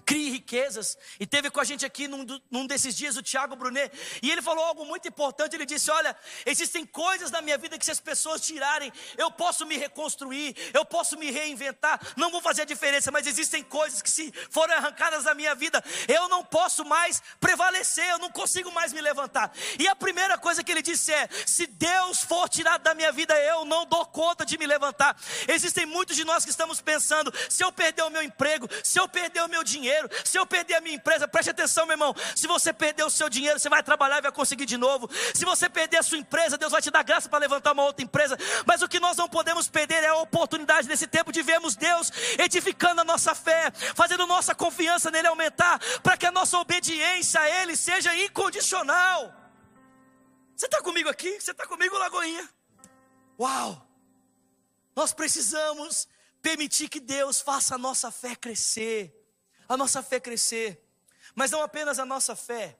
Crie 0.04 0.30
riquezas. 0.30 0.96
E 1.18 1.26
teve 1.26 1.50
com 1.50 1.60
a 1.60 1.64
gente 1.64 1.84
aqui 1.84 2.08
num, 2.08 2.24
num, 2.50 2.66
desses 2.66 2.96
dias 2.96 3.16
o 3.16 3.22
Tiago 3.22 3.56
Brunet. 3.56 3.92
E 4.22 4.30
ele 4.30 4.42
falou 4.42 4.64
algo 4.64 4.84
muito 4.84 5.08
importante. 5.08 5.54
Ele 5.54 5.66
disse: 5.66 5.90
Olha, 5.90 6.16
existem 6.44 6.84
coisas 6.84 7.30
na 7.30 7.40
minha 7.40 7.58
vida 7.58 7.78
que 7.78 7.84
se 7.84 7.90
as 7.90 8.00
pessoas 8.00 8.40
tirarem, 8.40 8.92
eu 9.16 9.30
posso 9.30 9.66
me 9.66 9.76
reconstruir, 9.76 10.54
eu 10.72 10.84
posso 10.84 11.18
me 11.18 11.30
reinventar. 11.30 12.00
Não 12.16 12.30
vou 12.30 12.40
fazer 12.40 12.62
a 12.62 12.64
diferença, 12.64 13.10
mas 13.10 13.26
existem 13.26 13.62
coisas 13.62 14.02
que 14.02 14.10
se 14.10 14.32
forem 14.50 14.74
arrancadas 14.74 15.24
da 15.24 15.34
minha 15.34 15.54
vida, 15.54 15.82
eu 16.08 16.28
não 16.28 16.44
posso 16.44 16.84
mais 16.84 17.22
prevalecer, 17.40 18.08
eu 18.10 18.18
não 18.18 18.30
consigo 18.30 18.70
mais 18.72 18.92
me 18.92 19.00
levantar. 19.00 19.52
E 19.78 19.88
a 19.88 19.96
primeira 19.96 20.38
coisa 20.38 20.62
que 20.62 20.70
ele 20.70 20.82
disse 20.82 21.12
é: 21.12 21.28
Se 21.46 21.66
Deus 21.66 22.22
for 22.22 22.48
tirado 22.48 22.82
da 22.82 22.94
minha 22.94 23.12
vida, 23.12 23.34
eu 23.42 23.64
não 23.64 23.86
dou 23.86 24.04
conta 24.06 24.44
de 24.44 24.58
me 24.58 24.66
levantar. 24.66 25.16
Existem 25.48 25.86
muitos 25.86 26.16
de 26.16 26.24
nós 26.24 26.44
que 26.44 26.50
estamos 26.50 26.80
pensando: 26.80 27.32
se 27.48 27.62
eu 27.64 27.72
perder 27.72 28.02
o 28.02 28.10
meu 28.10 28.22
emprego, 28.22 28.68
se 28.82 28.98
eu 28.98 29.08
perder 29.08 29.42
o 29.42 29.48
meu 29.48 29.55
dinheiro, 29.64 30.08
se 30.24 30.38
eu 30.38 30.46
perder 30.46 30.74
a 30.74 30.80
minha 30.80 30.96
empresa, 30.96 31.28
preste 31.28 31.50
atenção, 31.50 31.86
meu 31.86 31.94
irmão. 31.94 32.14
Se 32.34 32.46
você 32.46 32.72
perder 32.72 33.04
o 33.04 33.10
seu 33.10 33.28
dinheiro, 33.28 33.58
você 33.58 33.68
vai 33.68 33.82
trabalhar 33.82 34.18
e 34.18 34.22
vai 34.22 34.32
conseguir 34.32 34.66
de 34.66 34.76
novo. 34.76 35.08
Se 35.34 35.44
você 35.44 35.68
perder 35.68 35.98
a 35.98 36.02
sua 36.02 36.18
empresa, 36.18 36.58
Deus 36.58 36.72
vai 36.72 36.82
te 36.82 36.90
dar 36.90 37.02
graça 37.02 37.28
para 37.28 37.38
levantar 37.38 37.72
uma 37.72 37.84
outra 37.84 38.04
empresa. 38.04 38.36
Mas 38.66 38.82
o 38.82 38.88
que 38.88 39.00
nós 39.00 39.16
não 39.16 39.28
podemos 39.28 39.68
perder 39.68 40.02
é 40.02 40.08
a 40.08 40.16
oportunidade 40.16 40.88
nesse 40.88 41.06
tempo 41.06 41.32
de 41.32 41.42
vermos 41.42 41.76
Deus 41.76 42.10
edificando 42.38 43.00
a 43.00 43.04
nossa 43.04 43.34
fé, 43.34 43.70
fazendo 43.94 44.26
nossa 44.26 44.54
confiança 44.54 45.10
nele 45.10 45.28
aumentar, 45.28 45.78
para 46.02 46.16
que 46.16 46.26
a 46.26 46.32
nossa 46.32 46.58
obediência 46.58 47.40
a 47.40 47.62
Ele 47.62 47.76
seja 47.76 48.14
incondicional. 48.16 49.34
Você 50.56 50.66
está 50.66 50.80
comigo 50.82 51.08
aqui? 51.08 51.38
Você 51.40 51.50
está 51.50 51.66
comigo, 51.66 51.98
Lagoinha? 51.98 52.48
Uau! 53.38 53.86
Nós 54.94 55.12
precisamos 55.12 56.08
permitir 56.40 56.88
que 56.88 57.00
Deus 57.00 57.40
faça 57.40 57.74
a 57.74 57.78
nossa 57.78 58.10
fé 58.10 58.34
crescer 58.34 59.14
a 59.68 59.76
nossa 59.76 60.02
fé 60.02 60.20
crescer. 60.20 60.82
Mas 61.34 61.50
não 61.50 61.62
apenas 61.62 61.98
a 61.98 62.04
nossa 62.04 62.34
fé. 62.34 62.76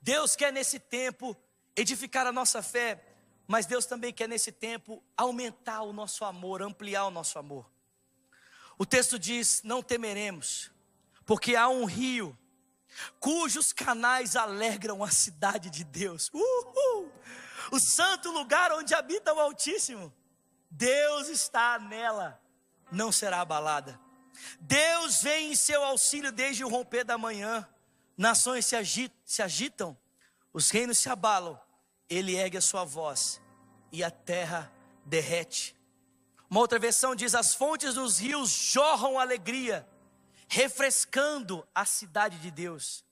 Deus 0.00 0.34
quer 0.34 0.52
nesse 0.52 0.78
tempo 0.78 1.36
edificar 1.74 2.26
a 2.26 2.32
nossa 2.32 2.62
fé, 2.62 3.04
mas 3.46 3.66
Deus 3.66 3.86
também 3.86 4.12
quer 4.12 4.28
nesse 4.28 4.50
tempo 4.50 5.02
aumentar 5.16 5.82
o 5.82 5.92
nosso 5.92 6.24
amor, 6.24 6.62
ampliar 6.62 7.06
o 7.06 7.10
nosso 7.10 7.38
amor. 7.38 7.70
O 8.78 8.84
texto 8.84 9.18
diz: 9.18 9.62
Não 9.62 9.82
temeremos, 9.82 10.70
porque 11.24 11.54
há 11.54 11.68
um 11.68 11.84
rio 11.84 12.36
cujos 13.20 13.72
canais 13.72 14.36
alegram 14.36 15.04
a 15.04 15.10
cidade 15.10 15.70
de 15.70 15.84
Deus. 15.84 16.30
Uhul! 16.32 17.12
O 17.70 17.78
santo 17.80 18.30
lugar 18.30 18.72
onde 18.72 18.94
habita 18.94 19.32
o 19.32 19.40
Altíssimo. 19.40 20.12
Deus 20.70 21.28
está 21.28 21.78
nela, 21.78 22.40
não 22.90 23.10
será 23.10 23.40
abalada. 23.40 23.98
Deus 24.60 25.22
vem 25.22 25.52
em 25.52 25.56
seu 25.56 25.84
auxílio 25.84 26.32
desde 26.32 26.64
o 26.64 26.68
romper 26.68 27.04
da 27.04 27.18
manhã. 27.18 27.68
Nações 28.16 28.66
se 28.66 28.74
agitam, 28.76 29.16
se 29.24 29.42
agitam, 29.42 29.98
os 30.52 30.70
reinos 30.70 30.98
se 30.98 31.08
abalam. 31.08 31.60
Ele 32.08 32.34
ergue 32.36 32.56
a 32.56 32.62
sua 32.62 32.84
voz 32.84 33.40
e 33.92 34.02
a 34.02 34.10
terra 34.10 34.72
derrete. 35.04 35.76
Uma 36.48 36.60
outra 36.60 36.78
versão 36.78 37.14
diz: 37.14 37.34
As 37.34 37.54
fontes 37.54 37.94
dos 37.94 38.18
rios 38.18 38.50
jorram 38.50 39.18
alegria, 39.18 39.86
refrescando 40.48 41.66
a 41.74 41.84
cidade 41.84 42.38
de 42.38 42.50
Deus. 42.50 43.04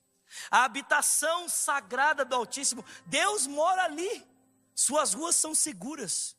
A 0.51 0.65
habitação 0.65 1.49
sagrada 1.49 2.25
do 2.25 2.35
Altíssimo, 2.35 2.85
Deus 3.07 3.47
mora 3.47 3.85
ali, 3.85 4.27
suas 4.75 5.15
ruas 5.15 5.37
são 5.37 5.55
seguras. 5.55 6.37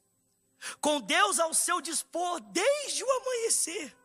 Com 0.82 1.00
Deus 1.00 1.40
ao 1.40 1.54
seu 1.54 1.80
dispor 1.82 2.40
desde 2.42 3.04
o 3.04 3.12
amanhecer. 3.12 3.96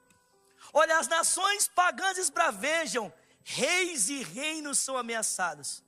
Olha, 0.72 0.98
as 0.98 1.08
nações 1.08 1.68
pagãs 1.68 2.18
esbravejam, 2.18 3.12
reis 3.42 4.08
e 4.08 4.22
reinos 4.22 4.78
são 4.78 4.96
ameaçados, 4.96 5.82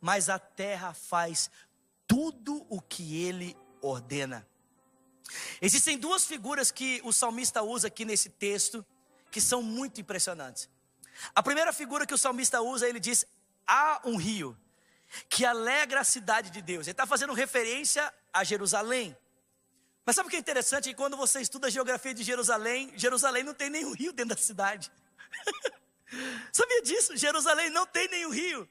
mas 0.00 0.28
a 0.28 0.38
terra 0.38 0.92
faz 0.92 1.50
tudo 2.06 2.66
o 2.68 2.80
que 2.80 3.24
ele 3.24 3.56
ordena. 3.80 4.46
Existem 5.60 5.98
duas 5.98 6.24
figuras 6.24 6.70
que 6.70 7.00
o 7.04 7.12
salmista 7.12 7.62
usa 7.62 7.88
aqui 7.88 8.04
nesse 8.04 8.28
texto 8.28 8.84
que 9.30 9.40
são 9.40 9.62
muito 9.62 10.00
impressionantes. 10.00 10.68
A 11.34 11.42
primeira 11.42 11.72
figura 11.72 12.06
que 12.06 12.14
o 12.14 12.18
salmista 12.18 12.60
usa, 12.60 12.88
ele 12.88 13.00
diz: 13.00 13.24
há 13.66 14.00
um 14.04 14.16
rio 14.16 14.56
que 15.28 15.44
alegra 15.44 16.00
a 16.00 16.04
cidade 16.04 16.50
de 16.50 16.60
Deus. 16.60 16.86
Ele 16.86 16.92
está 16.92 17.06
fazendo 17.06 17.32
referência 17.32 18.12
a 18.32 18.44
Jerusalém. 18.44 19.16
Mas 20.04 20.16
sabe 20.16 20.28
o 20.28 20.30
que 20.30 20.36
é 20.36 20.40
interessante? 20.40 20.90
Que 20.90 20.94
quando 20.94 21.16
você 21.16 21.40
estuda 21.40 21.68
a 21.68 21.70
geografia 21.70 22.12
de 22.12 22.22
Jerusalém, 22.22 22.92
Jerusalém 22.96 23.42
não 23.42 23.54
tem 23.54 23.70
nenhum 23.70 23.92
rio 23.92 24.12
dentro 24.12 24.34
da 24.34 24.40
cidade. 24.40 24.92
Sabia 26.52 26.82
disso? 26.82 27.16
Jerusalém 27.16 27.70
não 27.70 27.86
tem 27.86 28.08
nenhum 28.08 28.30
rio. 28.30 28.68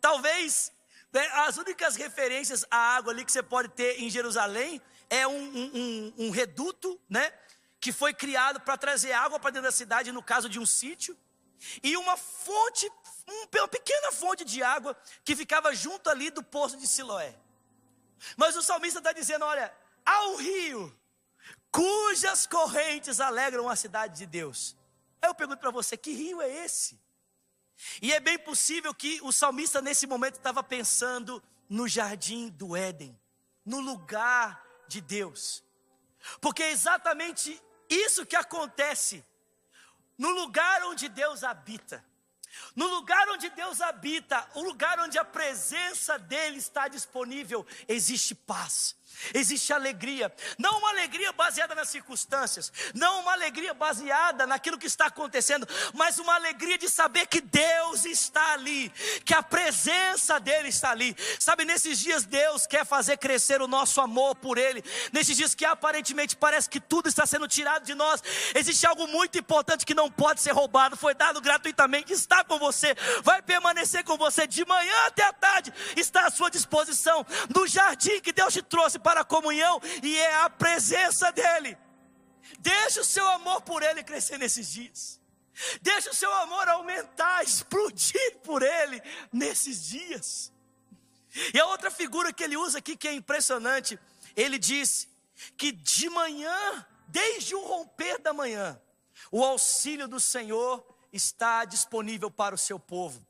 Talvez 0.00 0.72
né, 1.12 1.26
as 1.46 1.56
únicas 1.56 1.96
referências 1.96 2.64
à 2.70 2.96
água 2.96 3.12
ali 3.12 3.24
que 3.24 3.32
você 3.32 3.42
pode 3.42 3.68
ter 3.68 4.00
em 4.00 4.10
Jerusalém 4.10 4.80
é 5.08 5.26
um, 5.26 5.32
um, 5.32 5.70
um, 5.74 6.14
um 6.26 6.30
reduto, 6.30 7.00
né? 7.08 7.32
Que 7.80 7.92
foi 7.92 8.12
criado 8.12 8.60
para 8.60 8.76
trazer 8.76 9.12
água 9.12 9.38
para 9.38 9.50
dentro 9.50 9.68
da 9.68 9.72
cidade, 9.72 10.12
no 10.12 10.22
caso 10.22 10.48
de 10.48 10.58
um 10.58 10.66
sítio, 10.66 11.16
e 11.82 11.96
uma 11.96 12.16
fonte, 12.16 12.90
uma 13.54 13.68
pequena 13.68 14.12
fonte 14.12 14.44
de 14.44 14.62
água 14.62 14.96
que 15.24 15.34
ficava 15.34 15.74
junto 15.74 16.08
ali 16.08 16.30
do 16.30 16.42
poço 16.42 16.76
de 16.76 16.86
Siloé. 16.86 17.34
Mas 18.36 18.56
o 18.56 18.62
salmista 18.62 18.98
está 18.98 19.12
dizendo: 19.12 19.44
olha, 19.44 19.72
há 20.04 20.28
um 20.28 20.36
rio 20.36 21.00
cujas 21.70 22.46
correntes 22.46 23.20
alegram 23.20 23.68
a 23.68 23.76
cidade 23.76 24.18
de 24.18 24.26
Deus. 24.26 24.76
Aí 25.22 25.28
eu 25.28 25.34
pergunto 25.34 25.60
para 25.60 25.70
você: 25.70 25.96
que 25.96 26.12
rio 26.12 26.40
é 26.42 26.64
esse? 26.64 27.00
E 28.02 28.12
é 28.12 28.20
bem 28.20 28.38
possível 28.38 28.92
que 28.94 29.20
o 29.22 29.32
salmista 29.32 29.80
nesse 29.80 30.06
momento 30.06 30.36
estava 30.36 30.62
pensando 30.62 31.42
no 31.68 31.88
jardim 31.88 32.48
do 32.50 32.76
Éden, 32.76 33.18
no 33.64 33.80
lugar 33.80 34.62
de 34.86 35.00
Deus, 35.00 35.64
porque 36.40 36.62
é 36.62 36.72
exatamente 36.72 37.60
isso 37.88 38.26
que 38.26 38.36
acontece 38.36 39.24
no 40.18 40.30
lugar 40.30 40.84
onde 40.84 41.08
Deus 41.08 41.42
habita. 41.42 42.04
No 42.74 42.88
lugar 42.88 43.28
onde 43.28 43.48
Deus 43.50 43.80
habita, 43.80 44.46
o 44.54 44.62
lugar 44.62 44.98
onde 44.98 45.16
a 45.16 45.24
presença 45.24 46.18
dele 46.18 46.58
está 46.58 46.88
disponível, 46.88 47.64
existe 47.88 48.34
paz 48.34 48.96
existe 49.34 49.72
alegria, 49.72 50.32
não 50.58 50.78
uma 50.78 50.90
alegria 50.90 51.32
baseada 51.32 51.74
nas 51.74 51.88
circunstâncias, 51.88 52.72
não 52.94 53.20
uma 53.20 53.32
alegria 53.32 53.74
baseada 53.74 54.46
naquilo 54.46 54.78
que 54.78 54.86
está 54.86 55.06
acontecendo, 55.06 55.68
mas 55.94 56.18
uma 56.18 56.34
alegria 56.34 56.78
de 56.78 56.88
saber 56.88 57.26
que 57.26 57.40
Deus 57.40 58.04
está 58.04 58.52
ali, 58.52 58.90
que 59.24 59.34
a 59.34 59.42
presença 59.42 60.38
dEle 60.40 60.68
está 60.68 60.90
ali. 60.90 61.16
Sabe, 61.38 61.64
nesses 61.64 61.98
dias 61.98 62.24
Deus 62.24 62.66
quer 62.66 62.84
fazer 62.84 63.16
crescer 63.18 63.60
o 63.60 63.68
nosso 63.68 64.00
amor 64.00 64.34
por 64.36 64.58
Ele, 64.58 64.82
nesses 65.12 65.36
dias 65.36 65.54
que 65.54 65.64
aparentemente 65.64 66.36
parece 66.36 66.68
que 66.68 66.80
tudo 66.80 67.08
está 67.08 67.26
sendo 67.26 67.48
tirado 67.48 67.84
de 67.84 67.94
nós, 67.94 68.22
existe 68.54 68.86
algo 68.86 69.06
muito 69.06 69.38
importante 69.38 69.86
que 69.86 69.94
não 69.94 70.10
pode 70.10 70.40
ser 70.40 70.52
roubado, 70.52 70.96
foi 70.96 71.14
dado 71.14 71.40
gratuitamente, 71.40 72.12
está 72.12 72.44
com 72.44 72.58
você, 72.58 72.94
vai 73.22 73.42
permanecer 73.42 74.04
com 74.04 74.16
você 74.16 74.46
de 74.46 74.64
manhã 74.64 74.94
até 75.06 75.24
a 75.24 75.32
tarde, 75.32 75.72
está 75.96 76.26
à 76.26 76.30
sua 76.30 76.50
disposição, 76.50 77.26
no 77.54 77.66
jardim 77.66 78.20
que 78.20 78.32
Deus 78.32 78.52
te 78.52 78.62
trouxe 78.62 78.98
para 79.00 79.20
a 79.20 79.24
comunhão 79.24 79.80
e 80.02 80.18
é 80.18 80.34
a 80.36 80.50
presença 80.50 81.32
dEle. 81.32 81.76
Deixe 82.58 83.00
o 83.00 83.04
seu 83.04 83.26
amor 83.28 83.62
por 83.62 83.82
Ele 83.82 84.02
crescer 84.02 84.38
nesses 84.38 84.70
dias. 84.70 85.20
Deixe 85.82 86.08
o 86.08 86.14
seu 86.14 86.32
amor 86.34 86.68
aumentar, 86.68 87.42
explodir 87.42 88.38
por 88.42 88.62
Ele 88.62 89.02
nesses 89.32 89.88
dias. 89.88 90.52
E 91.54 91.60
a 91.60 91.66
outra 91.66 91.90
figura 91.90 92.32
que 92.32 92.42
ele 92.42 92.56
usa 92.56 92.78
aqui 92.78 92.96
que 92.96 93.06
é 93.06 93.12
impressionante, 93.12 93.98
ele 94.34 94.58
diz 94.58 95.08
que 95.56 95.70
de 95.70 96.10
manhã, 96.10 96.86
desde 97.06 97.54
o 97.54 97.64
romper 97.64 98.18
da 98.18 98.32
manhã, 98.32 98.80
o 99.30 99.44
auxílio 99.44 100.08
do 100.08 100.18
Senhor 100.18 100.84
está 101.12 101.64
disponível 101.64 102.30
para 102.30 102.54
o 102.54 102.58
seu 102.58 102.78
povo. 102.78 103.24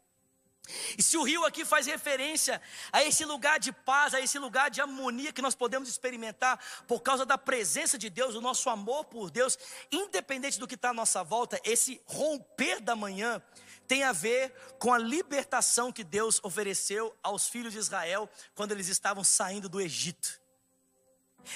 E 0.97 1.03
se 1.03 1.17
o 1.17 1.23
rio 1.23 1.45
aqui 1.45 1.65
faz 1.65 1.87
referência 1.87 2.61
a 2.93 3.03
esse 3.05 3.25
lugar 3.25 3.59
de 3.59 3.73
paz, 3.73 4.15
a 4.15 4.21
esse 4.21 4.39
lugar 4.39 4.71
de 4.71 4.81
harmonia 4.81 5.33
que 5.33 5.43
nós 5.43 5.55
podemos 5.55 5.89
experimentar 5.89 6.59
por 6.87 7.01
causa 7.01 7.25
da 7.25 7.39
presença 7.39 7.99
de 7.99 8.11
Deus, 8.11 8.35
o 8.35 8.41
nosso 8.41 8.69
amor 8.71 9.05
por 9.05 9.31
Deus, 9.31 9.59
independente 9.91 10.59
do 10.59 10.67
que 10.67 10.75
está 10.75 10.91
à 10.91 10.95
nossa 10.95 11.23
volta, 11.23 11.61
esse 11.65 12.01
romper 12.07 12.81
da 12.81 12.97
manhã 12.97 13.43
tem 13.87 14.05
a 14.05 14.13
ver 14.13 14.55
com 14.79 14.93
a 14.93 14.99
libertação 14.99 15.91
que 15.91 16.05
Deus 16.05 16.41
ofereceu 16.45 17.13
aos 17.23 17.49
filhos 17.49 17.73
de 17.73 17.79
Israel 17.79 18.31
quando 18.55 18.73
eles 18.73 18.87
estavam 18.87 19.25
saindo 19.25 19.69
do 19.69 19.81
Egito. 19.81 20.41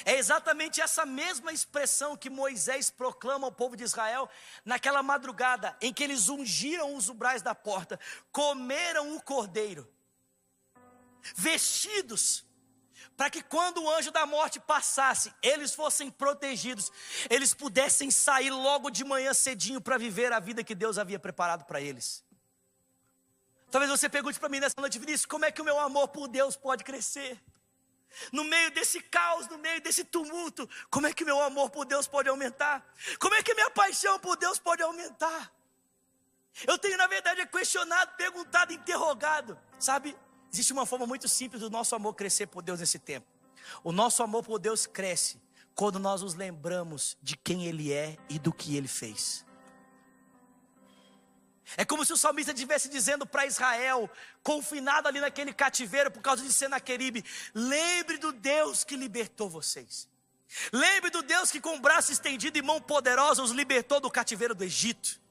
É 0.05 0.17
exatamente 0.17 0.81
essa 0.81 1.05
mesma 1.05 1.53
expressão 1.53 2.17
que 2.17 2.31
Moisés 2.31 2.91
proclama 2.91 3.47
ao 3.47 3.53
povo 3.53 3.77
de 3.77 3.85
Israel 3.85 4.29
naquela 4.65 5.03
madrugada 5.03 5.77
em 5.81 5.93
que 5.93 6.03
eles 6.03 6.29
ungiram 6.29 6.95
os 6.95 7.09
umbrais 7.09 7.43
da 7.43 7.55
porta, 7.55 7.99
comeram 8.33 9.17
o 9.17 9.23
cordeiro, 9.23 9.89
vestidos, 11.37 12.45
para 13.17 13.31
que 13.31 13.43
quando 13.43 13.83
o 13.83 13.91
anjo 13.91 14.11
da 14.11 14.27
morte 14.27 14.59
passasse, 14.59 15.33
eles 15.41 15.75
fossem 15.75 16.11
protegidos, 16.11 16.91
eles 17.31 17.55
pudessem 17.55 18.11
sair 18.11 18.51
logo 18.51 18.91
de 18.91 19.05
manhã 19.05 19.33
cedinho 19.33 19.81
para 19.81 19.99
viver 19.99 20.33
a 20.33 20.41
vida 20.41 20.65
que 20.65 20.75
Deus 20.75 20.99
havia 20.99 21.19
preparado 21.19 21.65
para 21.65 21.81
eles. 21.81 22.25
Talvez 23.71 23.91
você 23.91 24.09
pergunte 24.09 24.39
para 24.39 24.49
mim 24.49 24.61
nessa 24.61 24.81
noite, 24.81 24.99
Vinícius, 24.99 25.27
como 25.27 25.45
é 25.45 25.51
que 25.51 25.61
o 25.61 25.65
meu 25.65 25.79
amor 25.79 26.09
por 26.09 26.29
Deus 26.29 26.57
pode 26.57 26.85
crescer? 26.85 27.41
No 28.33 28.45
meio 28.45 28.71
desse 28.71 29.01
caos, 29.01 29.49
no 29.49 29.59
meio 29.59 29.81
desse 29.81 30.05
tumulto, 30.05 30.69
como 30.91 31.07
é 31.07 31.13
que 31.13 31.25
meu 31.25 31.41
amor 31.43 31.71
por 31.71 31.85
Deus 31.85 32.07
pode 32.07 32.29
aumentar? 32.29 32.85
Como 33.19 33.35
é 33.35 33.43
que 33.43 33.55
minha 33.55 33.71
paixão 33.71 34.19
por 34.19 34.37
Deus 34.37 34.59
pode 34.59 34.83
aumentar? 34.83 35.53
Eu 36.67 36.79
tenho, 36.79 36.97
na 36.97 37.07
verdade, 37.07 37.45
questionado, 37.47 38.13
perguntado, 38.17 38.73
interrogado. 38.73 39.59
Sabe, 39.79 40.17
existe 40.53 40.73
uma 40.73 40.87
forma 40.87 41.07
muito 41.07 41.29
simples 41.29 41.61
do 41.61 41.69
nosso 41.69 41.95
amor 41.97 42.15
crescer 42.15 42.47
por 42.47 42.63
Deus 42.63 42.81
nesse 42.81 42.99
tempo. 42.99 43.27
O 43.83 43.91
nosso 43.91 44.23
amor 44.23 44.45
por 44.45 44.59
Deus 44.59 44.87
cresce 44.87 45.41
quando 45.75 45.99
nós 45.99 46.23
nos 46.23 46.35
lembramos 46.35 47.17
de 47.23 47.37
quem 47.37 47.67
Ele 47.67 47.93
é 47.93 48.17
e 48.29 48.39
do 48.39 48.53
que 48.53 48.77
Ele 48.77 48.89
fez. 48.89 49.45
É 51.77 51.85
como 51.85 52.05
se 52.05 52.13
o 52.13 52.17
salmista 52.17 52.53
estivesse 52.53 52.89
dizendo 52.89 53.27
para 53.27 53.47
Israel, 53.47 54.11
confinado 54.43 55.09
ali 55.09 55.21
naquele 55.21 55.53
cativeiro 55.53 56.11
por 56.11 56.21
causa 56.21 56.43
de 56.43 56.53
Senaqueribe: 56.53 57.25
lembre 57.55 58.19
do 58.19 58.33
Deus 58.33 58.85
que 58.85 58.97
libertou 58.97 59.49
vocês. 59.49 60.09
Lembre 60.73 61.11
do 61.11 61.23
Deus 61.23 61.51
que 61.51 61.61
com 61.61 61.81
braço 61.81 62.13
estendido 62.13 62.59
e 62.59 62.63
mão 62.63 62.81
poderosa 62.81 63.43
os 63.43 63.51
libertou 63.51 64.01
do 64.01 64.11
cativeiro 64.11 64.55
do 64.55 64.63
Egito. 64.63 65.24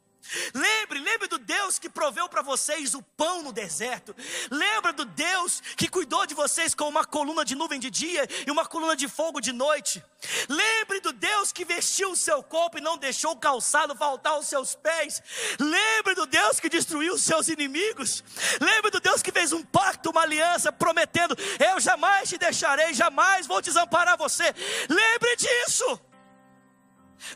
Lembre, 0.54 1.00
lembre 1.00 1.28
do 1.28 1.38
Deus 1.38 1.78
que 1.78 1.90
proveu 1.90 2.30
para 2.30 2.42
vocês 2.42 2.94
o 2.94 3.02
pão 3.02 3.44
no 3.44 3.52
deserto. 3.52 4.16
Lembra 4.50 4.94
do 4.94 5.06
Deus 5.06 5.62
que 5.76 5.88
cuidou 5.88 6.26
de 6.26 6.34
vocês 6.34 6.74
com 6.74 6.88
uma 6.88 7.06
coluna 7.06 7.44
de 7.44 7.56
nuvem 7.56 7.80
de 7.80 7.90
dia 7.90 8.28
e 8.46 8.52
uma 8.52 8.66
coluna 8.66 8.96
de 8.96 9.08
fogo 9.08 9.42
de 9.42 9.52
noite. 9.52 10.04
Lembre 10.48 11.00
do 11.02 11.12
Deus 11.12 11.52
que 11.52 11.66
vestiu 11.66 12.12
o 12.12 12.16
seu 12.16 12.42
corpo 12.42 12.78
e 12.78 12.82
não 12.82 12.98
deixou 12.98 13.32
o 13.32 13.38
calçado 13.38 13.96
faltar 13.96 14.34
aos 14.34 14.48
seus 14.48 14.76
pés. 14.76 15.22
Lembre 15.60 16.16
do 16.16 16.26
Deus 16.26 16.60
que 16.60 16.70
destruiu 16.70 17.14
os 17.14 17.22
seus 17.22 17.48
inimigos. 17.48 18.24
Lembre 18.62 18.92
do 18.92 19.00
Deus 19.00 19.22
que 19.22 19.32
fez 19.32 19.52
um 19.52 19.64
pacto, 19.64 20.12
uma 20.12 20.22
aliança, 20.22 20.72
prometendo: 20.72 21.36
Eu 21.60 21.80
jamais 21.80 22.30
te 22.30 22.38
deixarei, 22.38 22.94
jamais 22.94 23.46
vou 23.46 23.62
desamparar 23.62 24.18
você. 24.18 24.54
Lembre 24.90 25.36
disso. 25.36 26.13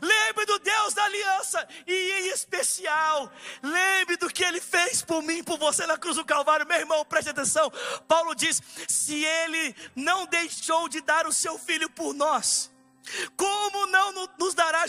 Lembre 0.00 0.46
do 0.46 0.58
Deus 0.58 0.94
da 0.94 1.04
aliança 1.04 1.68
e 1.86 1.92
em 1.92 2.28
especial, 2.28 3.32
lembre 3.62 4.16
do 4.16 4.28
que 4.28 4.44
ele 4.44 4.60
fez 4.60 5.02
por 5.02 5.22
mim, 5.22 5.42
por 5.42 5.58
você 5.58 5.86
na 5.86 5.96
cruz 5.96 6.16
do 6.16 6.24
Calvário. 6.24 6.66
Meu 6.66 6.78
irmão, 6.78 7.04
preste 7.04 7.30
atenção. 7.30 7.70
Paulo 8.06 8.34
diz: 8.34 8.62
se 8.86 9.24
ele 9.24 9.74
não 9.94 10.26
deixou 10.26 10.88
de 10.88 11.00
dar 11.00 11.26
o 11.26 11.32
seu 11.32 11.58
filho 11.58 11.90
por 11.90 12.14
nós, 12.14 12.70
como 13.36 13.86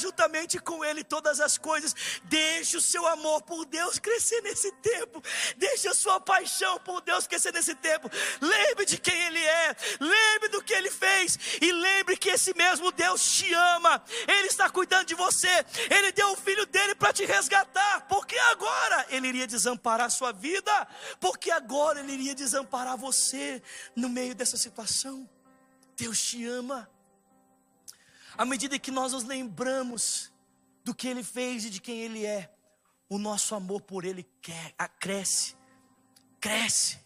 juntamente 0.09 0.59
com 0.59 0.83
Ele 0.83 1.03
todas 1.03 1.39
as 1.39 1.57
coisas? 1.57 1.95
Deixe 2.23 2.75
o 2.77 2.81
seu 2.81 3.05
amor 3.07 3.41
por 3.43 3.65
Deus 3.65 3.99
crescer 3.99 4.41
nesse 4.41 4.71
tempo. 4.73 5.21
Deixe 5.57 5.87
a 5.87 5.93
sua 5.93 6.19
paixão 6.19 6.79
por 6.79 7.01
Deus 7.01 7.27
crescer 7.27 7.53
nesse 7.53 7.75
tempo. 7.75 8.09
Lembre 8.41 8.85
de 8.85 8.97
quem 8.97 9.19
Ele 9.27 9.43
é. 9.43 9.75
Lembre 9.99 10.49
do 10.49 10.63
que 10.63 10.73
Ele 10.73 10.89
fez. 10.89 11.37
E 11.61 11.71
lembre 11.71 12.17
que 12.17 12.29
esse 12.29 12.55
mesmo 12.55 12.91
Deus 12.91 13.21
te 13.31 13.53
ama. 13.53 14.03
Ele 14.27 14.47
está 14.47 14.69
cuidando 14.69 15.05
de 15.05 15.15
você. 15.15 15.65
Ele 15.89 16.11
deu 16.11 16.31
o 16.31 16.35
filho 16.35 16.65
dele 16.65 16.95
para 16.95 17.13
te 17.13 17.25
resgatar. 17.25 18.07
Porque 18.07 18.37
agora 18.37 19.05
Ele 19.09 19.27
iria 19.27 19.47
desamparar 19.47 20.07
a 20.07 20.09
sua 20.09 20.31
vida. 20.31 20.87
Porque 21.19 21.51
agora 21.51 21.99
Ele 21.99 22.13
iria 22.13 22.35
desamparar 22.35 22.97
você 22.97 23.61
no 23.95 24.09
meio 24.09 24.33
dessa 24.33 24.57
situação. 24.57 25.29
Deus 25.95 26.19
te 26.19 26.45
ama. 26.45 26.89
À 28.37 28.45
medida 28.45 28.79
que 28.79 28.91
nós 28.91 29.13
nos 29.13 29.23
lembramos 29.23 30.31
do 30.83 30.93
que 30.93 31.07
Ele 31.07 31.23
fez 31.23 31.65
e 31.65 31.69
de 31.69 31.81
quem 31.81 31.99
Ele 31.99 32.25
é, 32.25 32.51
o 33.09 33.17
nosso 33.17 33.55
amor 33.55 33.81
por 33.81 34.05
Ele 34.05 34.27
cresce, 34.99 35.55
cresce. 36.39 36.99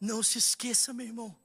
Não 0.00 0.22
se 0.22 0.38
esqueça, 0.38 0.92
meu 0.92 1.06
irmão. 1.06 1.36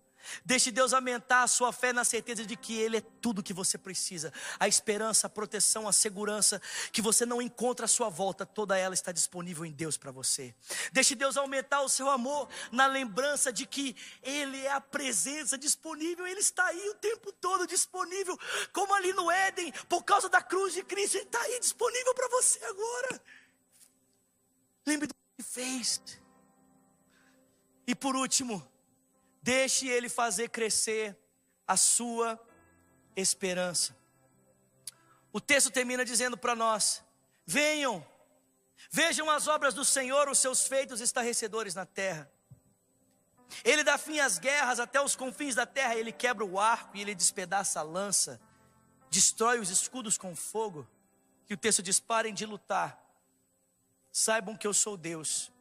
Deixe 0.46 0.72
Deus 0.72 0.94
aumentar 0.94 1.44
a 1.44 1.48
sua 1.48 1.72
fé 1.72 1.94
na 1.94 2.04
certeza 2.04 2.46
de 2.46 2.56
que 2.56 2.78
Ele 2.78 2.98
é 2.98 3.02
tudo 3.02 3.44
que 3.44 3.54
você 3.54 3.78
precisa. 3.78 4.32
A 4.60 4.68
esperança, 4.68 5.28
a 5.28 5.30
proteção, 5.30 5.88
a 5.88 5.94
segurança 5.94 6.62
que 6.92 7.02
você 7.02 7.26
não 7.26 7.42
encontra 7.42 7.86
à 7.86 7.88
sua 7.88 8.10
volta, 8.10 8.46
toda 8.46 8.78
ela 8.78 8.94
está 8.94 9.12
disponível 9.12 9.66
em 9.66 9.72
Deus 9.72 9.98
para 9.98 10.12
você. 10.12 10.54
Deixe 10.92 11.16
Deus 11.16 11.38
aumentar 11.38 11.82
o 11.82 11.90
seu 11.90 12.10
amor 12.10 12.50
na 12.72 12.86
lembrança 12.86 13.52
de 13.52 13.66
que 13.66 13.96
Ele 14.22 14.60
é 14.62 14.72
a 14.72 14.82
presença 14.82 15.58
disponível, 15.58 16.26
Ele 16.26 16.40
está 16.40 16.66
aí 16.66 16.90
o 16.90 16.96
tempo 16.96 17.32
todo 17.34 17.68
disponível, 17.68 18.38
como 18.72 18.94
ali 18.94 19.14
no 19.14 19.30
Éden, 19.30 19.72
por 19.88 20.04
causa 20.04 20.30
da 20.30 20.42
cruz 20.42 20.74
de 20.74 20.84
Cristo, 20.84 21.18
Ele 21.18 21.26
está 21.26 21.42
aí 21.42 21.60
disponível 21.60 22.14
para 22.14 22.28
você 22.30 22.64
agora. 22.66 23.22
Lembre 24.86 25.08
do 25.08 25.14
que 25.38 25.44
fez. 25.44 26.02
E 27.86 27.94
por 27.94 28.16
último, 28.16 28.66
Deixe 29.44 29.88
Ele 29.88 30.08
fazer 30.08 30.50
crescer 30.50 31.16
a 31.68 31.76
sua 31.78 32.40
esperança. 33.16 33.96
O 35.34 35.42
texto 35.42 35.70
termina 35.70 36.06
dizendo 36.06 36.38
para 36.38 36.56
nós: 36.56 37.04
venham, 37.46 38.06
vejam 38.90 39.30
as 39.30 39.48
obras 39.48 39.74
do 39.74 39.84
Senhor, 39.84 40.30
os 40.30 40.40
seus 40.40 40.66
feitos 40.66 41.02
estarrecedores 41.02 41.76
na 41.76 41.86
terra. 41.86 42.32
Ele 43.66 43.84
dá 43.84 43.98
fim 43.98 44.20
às 44.20 44.40
guerras 44.40 44.80
até 44.80 45.02
os 45.02 45.16
confins 45.16 45.56
da 45.56 45.66
terra, 45.66 45.96
ele 45.96 46.12
quebra 46.12 46.46
o 46.46 46.58
arco 46.58 46.96
e 46.96 47.02
ele 47.02 47.14
despedaça 47.14 47.82
a 47.82 47.84
lança, 47.84 48.40
destrói 49.12 49.60
os 49.60 49.70
escudos 49.70 50.18
com 50.18 50.34
fogo. 50.36 50.88
E 51.50 51.54
o 51.54 51.58
texto 51.58 51.84
diz: 51.84 52.00
parem 52.00 52.34
de 52.34 52.46
lutar, 52.46 52.98
saibam 54.10 54.56
que 54.56 54.66
eu 54.66 54.74
sou 54.74 54.96
Deus. 54.96 55.52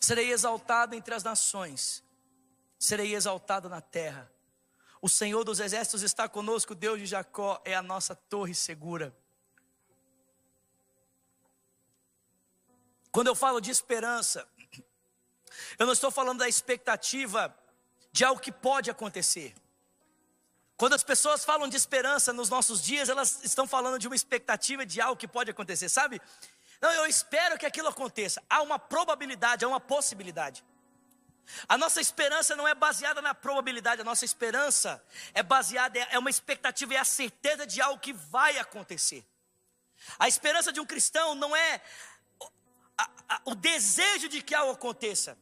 Serei 0.00 0.32
exaltado 0.32 0.94
entre 0.94 1.14
as 1.14 1.22
nações, 1.22 2.02
serei 2.78 3.14
exaltado 3.14 3.68
na 3.68 3.80
terra. 3.80 4.30
O 5.00 5.08
Senhor 5.08 5.44
dos 5.44 5.60
exércitos 5.60 6.02
está 6.02 6.28
conosco, 6.28 6.74
Deus 6.74 6.98
de 6.98 7.06
Jacó 7.06 7.60
é 7.64 7.74
a 7.74 7.82
nossa 7.82 8.14
torre 8.14 8.54
segura. 8.54 9.14
Quando 13.10 13.28
eu 13.28 13.34
falo 13.34 13.60
de 13.60 13.70
esperança, 13.70 14.46
eu 15.78 15.86
não 15.86 15.92
estou 15.92 16.10
falando 16.10 16.38
da 16.38 16.48
expectativa 16.48 17.54
de 18.12 18.24
algo 18.24 18.40
que 18.40 18.52
pode 18.52 18.90
acontecer. 18.90 19.54
Quando 20.76 20.94
as 20.94 21.02
pessoas 21.02 21.44
falam 21.44 21.68
de 21.68 21.76
esperança 21.76 22.32
nos 22.32 22.48
nossos 22.48 22.80
dias, 22.80 23.08
elas 23.08 23.42
estão 23.42 23.66
falando 23.66 23.98
de 23.98 24.06
uma 24.06 24.14
expectativa 24.14 24.86
de 24.86 25.00
algo 25.00 25.18
que 25.18 25.26
pode 25.26 25.50
acontecer, 25.50 25.88
sabe? 25.88 26.20
Não, 26.80 26.92
eu 26.92 27.06
espero 27.06 27.58
que 27.58 27.66
aquilo 27.66 27.88
aconteça. 27.88 28.42
Há 28.48 28.62
uma 28.62 28.78
probabilidade, 28.78 29.64
há 29.64 29.68
uma 29.68 29.80
possibilidade. 29.80 30.64
A 31.68 31.78
nossa 31.78 32.00
esperança 32.00 32.54
não 32.54 32.68
é 32.68 32.74
baseada 32.74 33.22
na 33.22 33.34
probabilidade, 33.34 34.00
a 34.00 34.04
nossa 34.04 34.24
esperança 34.24 35.02
é 35.32 35.42
baseada, 35.42 35.98
é 35.98 36.18
uma 36.18 36.30
expectativa, 36.30 36.94
é 36.94 36.98
a 36.98 37.04
certeza 37.04 37.66
de 37.66 37.80
algo 37.80 38.00
que 38.00 38.12
vai 38.12 38.58
acontecer. 38.58 39.24
A 40.18 40.28
esperança 40.28 40.72
de 40.72 40.80
um 40.80 40.86
cristão 40.86 41.34
não 41.34 41.54
é 41.56 41.80
o 43.44 43.54
desejo 43.54 44.28
de 44.28 44.42
que 44.42 44.54
algo 44.54 44.72
aconteça, 44.72 45.36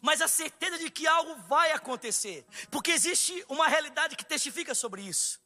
mas 0.00 0.20
a 0.20 0.28
certeza 0.28 0.78
de 0.78 0.90
que 0.90 1.06
algo 1.06 1.36
vai 1.48 1.72
acontecer, 1.72 2.46
porque 2.70 2.90
existe 2.90 3.44
uma 3.48 3.68
realidade 3.68 4.16
que 4.16 4.24
testifica 4.24 4.74
sobre 4.74 5.02
isso. 5.02 5.40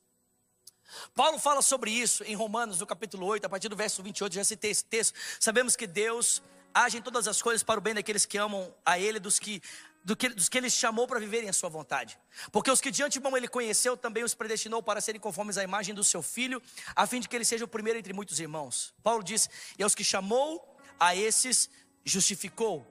Paulo 1.15 1.39
fala 1.39 1.63
sobre 1.63 1.91
isso 1.91 2.23
em 2.25 2.35
Romanos, 2.35 2.79
no 2.79 2.87
capítulo 2.87 3.27
8, 3.27 3.45
a 3.45 3.49
partir 3.49 3.69
do 3.69 3.77
verso 3.77 4.03
28, 4.03 4.35
já 4.35 4.45
citei 4.45 4.71
esse 4.71 4.85
texto. 4.85 5.19
Sabemos 5.41 5.75
que 5.75 5.87
Deus 5.87 6.43
agem 6.77 7.01
todas 7.01 7.27
as 7.27 7.41
coisas 7.41 7.63
para 7.63 7.79
o 7.79 7.81
bem 7.81 7.95
daqueles 7.95 8.27
que 8.27 8.37
amam 8.37 8.73
a 8.85 8.99
Ele, 8.99 9.19
dos 9.19 9.39
que, 9.39 9.63
do 10.05 10.15
que, 10.15 10.29
dos 10.29 10.47
que 10.49 10.59
Ele 10.59 10.69
chamou 10.69 11.09
para 11.09 11.19
viverem 11.19 11.49
a 11.49 11.53
sua 11.53 11.71
vontade. 11.71 12.19
Porque 12.53 12.71
os 12.71 12.83
que 12.83 12.91
de 12.91 13.03
antemão 13.03 13.35
Ele 13.35 13.49
conheceu, 13.49 13.97
também 13.97 14.23
os 14.23 14.35
predestinou 14.35 14.83
para 14.83 15.01
serem 15.01 15.19
conformes 15.19 15.57
à 15.57 15.65
imagem 15.65 15.95
do 15.95 16.05
seu 16.05 16.23
Filho, 16.23 16.63
a 16.95 17.07
fim 17.07 17.19
de 17.19 17.29
que 17.29 17.35
Ele 17.35 17.47
seja 17.47 17.65
o 17.65 17.69
primeiro 17.69 17.99
entre 17.99 18.13
muitos 18.13 18.39
irmãos. 18.39 18.95
Paulo 19.03 19.25
diz: 19.25 19.49
E 19.79 19.83
aos 19.83 19.95
que 19.95 20.05
chamou, 20.05 20.77
a 21.01 21.17
esses 21.17 21.71
justificou. 22.05 22.87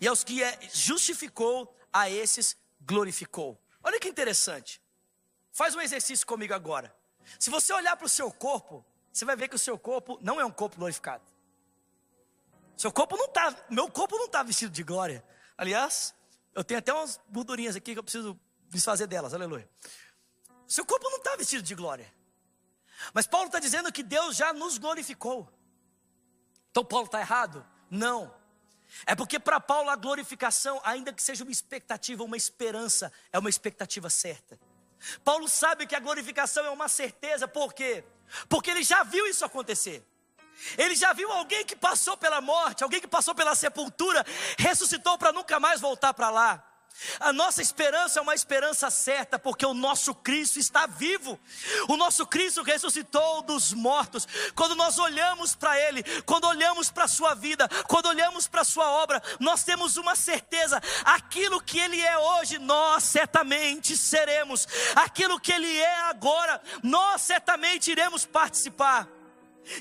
e 0.00 0.06
aos 0.06 0.22
que 0.22 0.42
é, 0.42 0.56
justificou, 0.72 1.76
a 1.92 2.08
esses 2.08 2.56
glorificou. 2.80 3.60
Olha 3.82 3.98
que 3.98 4.08
interessante. 4.08 4.80
Faz 5.50 5.74
um 5.74 5.80
exercício 5.80 6.24
comigo 6.24 6.54
agora. 6.54 6.94
Se 7.40 7.50
você 7.50 7.72
olhar 7.72 7.96
para 7.96 8.06
o 8.06 8.08
seu 8.08 8.30
corpo, 8.30 8.84
você 9.12 9.24
vai 9.24 9.34
ver 9.34 9.48
que 9.48 9.56
o 9.56 9.58
seu 9.58 9.76
corpo 9.76 10.16
não 10.22 10.40
é 10.40 10.44
um 10.44 10.50
corpo 10.50 10.76
glorificado. 10.76 11.24
Seu 12.80 12.90
corpo 12.90 13.14
não 13.14 13.26
está, 13.26 13.54
meu 13.68 13.90
corpo 13.90 14.16
não 14.16 14.24
está 14.24 14.42
vestido 14.42 14.72
de 14.72 14.82
glória. 14.82 15.22
Aliás, 15.54 16.14
eu 16.54 16.64
tenho 16.64 16.78
até 16.78 16.90
umas 16.90 17.20
gordurinhas 17.28 17.76
aqui 17.76 17.92
que 17.92 17.98
eu 17.98 18.02
preciso 18.02 18.40
desfazer 18.70 19.06
delas, 19.06 19.34
aleluia. 19.34 19.68
Seu 20.66 20.86
corpo 20.86 21.10
não 21.10 21.18
está 21.18 21.36
vestido 21.36 21.62
de 21.62 21.74
glória. 21.74 22.10
Mas 23.12 23.26
Paulo 23.26 23.48
está 23.48 23.58
dizendo 23.58 23.92
que 23.92 24.02
Deus 24.02 24.34
já 24.34 24.54
nos 24.54 24.78
glorificou. 24.78 25.46
Então 26.70 26.82
Paulo 26.82 27.04
está 27.04 27.20
errado? 27.20 27.66
Não. 27.90 28.34
É 29.04 29.14
porque 29.14 29.38
para 29.38 29.60
Paulo 29.60 29.90
a 29.90 29.96
glorificação, 29.96 30.80
ainda 30.82 31.12
que 31.12 31.22
seja 31.22 31.44
uma 31.44 31.52
expectativa, 31.52 32.24
uma 32.24 32.38
esperança, 32.38 33.12
é 33.30 33.38
uma 33.38 33.50
expectativa 33.50 34.08
certa. 34.08 34.58
Paulo 35.22 35.50
sabe 35.50 35.86
que 35.86 35.94
a 35.94 36.00
glorificação 36.00 36.64
é 36.64 36.70
uma 36.70 36.88
certeza, 36.88 37.46
por 37.46 37.74
quê? 37.74 38.02
Porque 38.48 38.70
ele 38.70 38.82
já 38.82 39.02
viu 39.02 39.26
isso 39.26 39.44
acontecer. 39.44 40.02
Ele 40.76 40.94
já 40.94 41.12
viu 41.12 41.30
alguém 41.30 41.64
que 41.64 41.76
passou 41.76 42.16
pela 42.16 42.40
morte, 42.40 42.82
alguém 42.82 43.00
que 43.00 43.08
passou 43.08 43.34
pela 43.34 43.54
sepultura, 43.54 44.24
ressuscitou 44.58 45.16
para 45.18 45.32
nunca 45.32 45.58
mais 45.58 45.80
voltar 45.80 46.14
para 46.14 46.30
lá. 46.30 46.70
A 47.18 47.32
nossa 47.32 47.62
esperança 47.62 48.18
é 48.18 48.22
uma 48.22 48.34
esperança 48.34 48.90
certa, 48.90 49.38
porque 49.38 49.64
o 49.64 49.72
nosso 49.72 50.14
Cristo 50.14 50.58
está 50.58 50.86
vivo. 50.86 51.38
O 51.88 51.96
nosso 51.96 52.26
Cristo 52.26 52.62
ressuscitou 52.62 53.42
dos 53.42 53.72
mortos. 53.72 54.28
Quando 54.54 54.74
nós 54.74 54.98
olhamos 54.98 55.54
para 55.54 55.78
Ele, 55.78 56.02
quando 56.22 56.46
olhamos 56.46 56.90
para 56.90 57.04
a 57.04 57.08
Sua 57.08 57.34
vida, 57.34 57.68
quando 57.88 58.06
olhamos 58.06 58.46
para 58.46 58.60
a 58.60 58.64
Sua 58.64 58.90
obra, 58.90 59.22
nós 59.38 59.64
temos 59.64 59.96
uma 59.96 60.14
certeza: 60.14 60.80
aquilo 61.04 61.62
que 61.62 61.78
Ele 61.78 62.00
é 62.00 62.18
hoje, 62.18 62.58
nós 62.58 63.04
certamente 63.04 63.96
seremos. 63.96 64.68
Aquilo 64.94 65.40
que 65.40 65.52
Ele 65.52 65.78
é 65.78 66.00
agora, 66.02 66.60
nós 66.82 67.22
certamente 67.22 67.90
iremos 67.90 68.26
participar. 68.26 69.19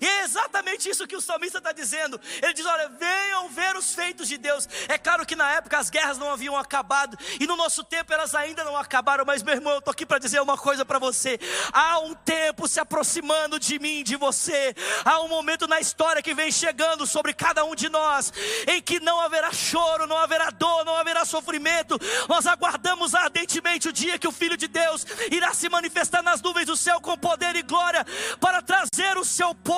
E 0.02 0.06
é 0.06 0.24
exatamente 0.24 0.89
isso 0.89 1.08
que 1.08 1.15
o 1.15 1.22
salmista 1.22 1.58
está 1.58 1.72
dizendo. 1.72 2.20
Ele 2.42 2.54
diz: 2.54 2.65
Olha, 2.65 2.89
venham 2.89 3.50
ver 3.50 3.76
os 3.76 3.94
feitos 3.94 4.28
de 4.28 4.38
Deus. 4.38 4.68
É 4.88 4.98
claro 4.98 5.26
que 5.26 5.36
na 5.36 5.50
época 5.52 5.78
as 5.78 5.89
guerras 5.89 6.18
não 6.18 6.32
haviam 6.32 6.56
acabado, 6.56 7.18
e 7.39 7.48
no 7.48 7.56
nosso 7.56 7.84
tempo 7.84 8.13
elas 8.13 8.36
ainda 8.36 8.63
não 8.63 8.78
acabaram, 8.78 9.26
mas 9.26 9.42
meu 9.42 9.56
irmão, 9.56 9.74
eu 9.74 9.80
estou 9.80 9.92
aqui 9.92 10.06
para 10.06 10.20
dizer 10.20 10.42
uma 10.42 10.58
coisa 10.58 10.86
para 10.86 11.00
você. 11.00 11.39
Há 11.74 12.00
um 12.00 12.13
tempo 12.13 12.68
se 12.68 12.80
aproximando 12.80 13.60
de 13.60 13.80
mim, 13.80 14.04
de 14.04 14.15
você. 14.15 14.76
Há 15.04 15.22
um 15.22 15.28
momento 15.28 15.68
na 15.68 15.80
história 15.80 16.22
que 16.22 16.34
vem 16.34 16.52
chegando 16.52 17.08
sobre 17.08 17.34
cada 17.34 17.63
um 17.65 17.74
de 17.74 17.89
nós, 17.89 18.32
em 18.68 18.82
que 18.82 19.00
não 19.00 19.20
haverá 19.20 19.52
choro, 19.52 20.06
não 20.06 20.18
haverá 20.18 20.50
dor, 20.52 20.86
não 20.86 20.96
haverá 20.96 21.26
sofrimento. 21.26 22.00
Nós 22.28 22.46
aguardamos 22.46 23.15
ardentemente 23.15 23.89
o 23.89 23.94
dia 23.94 24.20
que 24.20 24.28
o 24.28 24.32
Filho 24.32 24.56
de 24.56 24.68
Deus 24.68 25.06
irá 25.32 25.54
se 25.54 25.68
manifestar 25.68 26.22
nas 26.22 26.42
nuvens 26.42 26.65
do 26.65 26.78
céu 26.78 27.02
com 27.02 27.18
poder 27.18 27.56
e 27.56 27.63
glória 27.63 28.06
para 28.39 28.62
trazer 28.62 29.18
o 29.18 29.26
seu 29.26 29.56
povo 29.56 29.69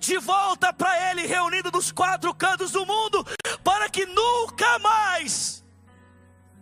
de 0.00 0.18
volta 0.18 0.72
para 0.72 1.10
Ele, 1.10 1.26
reunido 1.26 1.70
dos 1.70 1.90
quatro 1.90 2.34
cantos 2.34 2.72
do 2.72 2.84
mundo, 2.84 3.24
para 3.62 3.88
que 3.88 4.04
nunca 4.06 4.78
mais, 4.78 5.64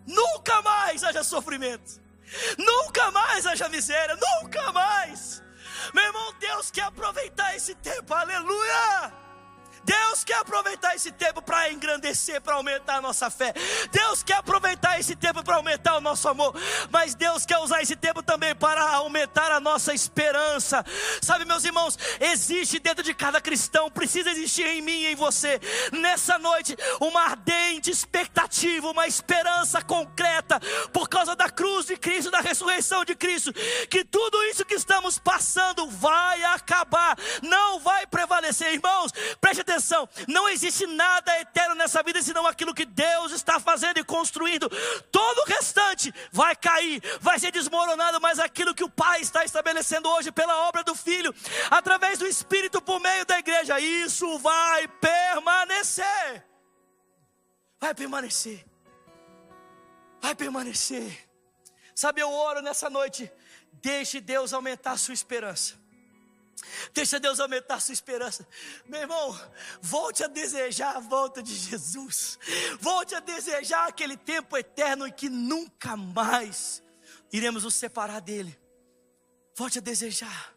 nunca 0.06 0.62
mais 0.62 1.02
haja 1.02 1.24
sofrimento, 1.24 2.00
nunca 2.58 3.10
mais 3.10 3.46
haja 3.46 3.68
miséria, 3.68 4.16
nunca 4.16 4.72
mais. 4.72 5.42
Meu 5.92 6.04
irmão, 6.04 6.34
Deus 6.38 6.70
quer 6.70 6.84
aproveitar 6.84 7.56
esse 7.56 7.74
tempo, 7.74 8.14
aleluia. 8.14 9.21
Deus 9.84 10.24
quer 10.24 10.36
aproveitar 10.36 10.94
esse 10.94 11.10
tempo 11.10 11.42
para 11.42 11.70
engrandecer, 11.70 12.40
para 12.40 12.54
aumentar 12.54 12.96
a 12.96 13.00
nossa 13.00 13.30
fé. 13.30 13.52
Deus 13.90 14.22
quer 14.22 14.36
aproveitar 14.36 14.98
esse 14.98 15.16
tempo 15.16 15.42
para 15.42 15.56
aumentar 15.56 15.96
o 15.96 16.00
nosso 16.00 16.28
amor. 16.28 16.54
Mas 16.90 17.14
Deus 17.14 17.44
quer 17.44 17.58
usar 17.58 17.82
esse 17.82 17.96
tempo 17.96 18.22
também 18.22 18.54
para 18.54 18.82
aumentar 18.94 19.50
a 19.50 19.60
nossa 19.60 19.92
esperança. 19.92 20.84
Sabe, 21.20 21.44
meus 21.44 21.64
irmãos, 21.64 21.98
existe 22.20 22.78
dentro 22.78 23.02
de 23.02 23.14
cada 23.14 23.40
cristão, 23.40 23.90
precisa 23.90 24.30
existir 24.30 24.66
em 24.66 24.82
mim 24.82 25.02
e 25.02 25.06
em 25.08 25.14
você, 25.14 25.60
nessa 25.92 26.38
noite, 26.38 26.76
uma 27.00 27.22
ardente 27.22 27.90
expectativa, 27.90 28.90
uma 28.90 29.06
esperança 29.06 29.82
concreta, 29.82 30.60
por 30.92 31.08
causa 31.08 31.34
da 31.34 31.50
cruz 31.50 31.86
de 31.86 31.96
Cristo, 31.96 32.30
da 32.30 32.40
ressurreição 32.40 33.04
de 33.04 33.14
Cristo, 33.14 33.52
que 33.88 34.04
tudo 34.04 34.42
isso 34.44 34.64
que 34.64 34.74
estamos 34.74 35.18
passando 35.18 35.88
vai 35.88 36.42
acabar, 36.44 37.16
não 37.42 37.80
vai 37.80 38.06
prevalecer. 38.06 38.74
Irmãos, 38.74 39.12
preste 39.40 39.60
atenção 39.60 39.71
atenção, 39.72 40.08
não 40.28 40.48
existe 40.48 40.86
nada 40.86 41.40
eterno 41.40 41.74
nessa 41.74 42.02
vida 42.02 42.22
senão 42.22 42.46
aquilo 42.46 42.74
que 42.74 42.84
Deus 42.84 43.32
está 43.32 43.58
fazendo 43.58 43.98
e 43.98 44.04
construindo. 44.04 44.68
Todo 45.10 45.38
o 45.38 45.44
restante 45.46 46.12
vai 46.30 46.54
cair, 46.54 47.02
vai 47.20 47.38
ser 47.38 47.50
desmoronado, 47.50 48.20
mas 48.20 48.38
aquilo 48.38 48.74
que 48.74 48.84
o 48.84 48.90
Pai 48.90 49.20
está 49.20 49.44
estabelecendo 49.44 50.08
hoje 50.08 50.30
pela 50.30 50.68
obra 50.68 50.84
do 50.84 50.94
Filho, 50.94 51.34
através 51.70 52.18
do 52.18 52.26
Espírito 52.26 52.80
por 52.80 53.00
meio 53.00 53.24
da 53.24 53.38
igreja, 53.38 53.80
isso 53.80 54.38
vai 54.38 54.86
permanecer. 54.88 56.44
Vai 57.80 57.94
permanecer. 57.94 58.64
Vai 60.20 60.34
permanecer. 60.34 61.28
Sabe, 61.94 62.20
eu 62.20 62.30
oro 62.30 62.62
nessa 62.62 62.88
noite. 62.88 63.30
Deixe 63.72 64.20
Deus 64.20 64.52
aumentar 64.52 64.92
a 64.92 64.96
sua 64.96 65.14
esperança. 65.14 65.74
Deixa 66.92 67.18
Deus 67.20 67.40
aumentar 67.40 67.76
a 67.76 67.80
sua 67.80 67.92
esperança. 67.92 68.46
Meu 68.86 69.00
irmão, 69.00 69.38
volte 69.80 70.24
a 70.24 70.26
desejar 70.26 70.96
a 70.96 71.00
volta 71.00 71.42
de 71.42 71.54
Jesus. 71.54 72.38
Volte 72.80 73.14
a 73.14 73.20
desejar 73.20 73.88
aquele 73.88 74.16
tempo 74.16 74.56
eterno 74.56 75.06
em 75.06 75.12
que 75.12 75.28
nunca 75.28 75.96
mais 75.96 76.82
iremos 77.32 77.64
nos 77.64 77.74
separar 77.74 78.20
dele. 78.20 78.58
Volte 79.54 79.78
a 79.78 79.82
desejar. 79.82 80.54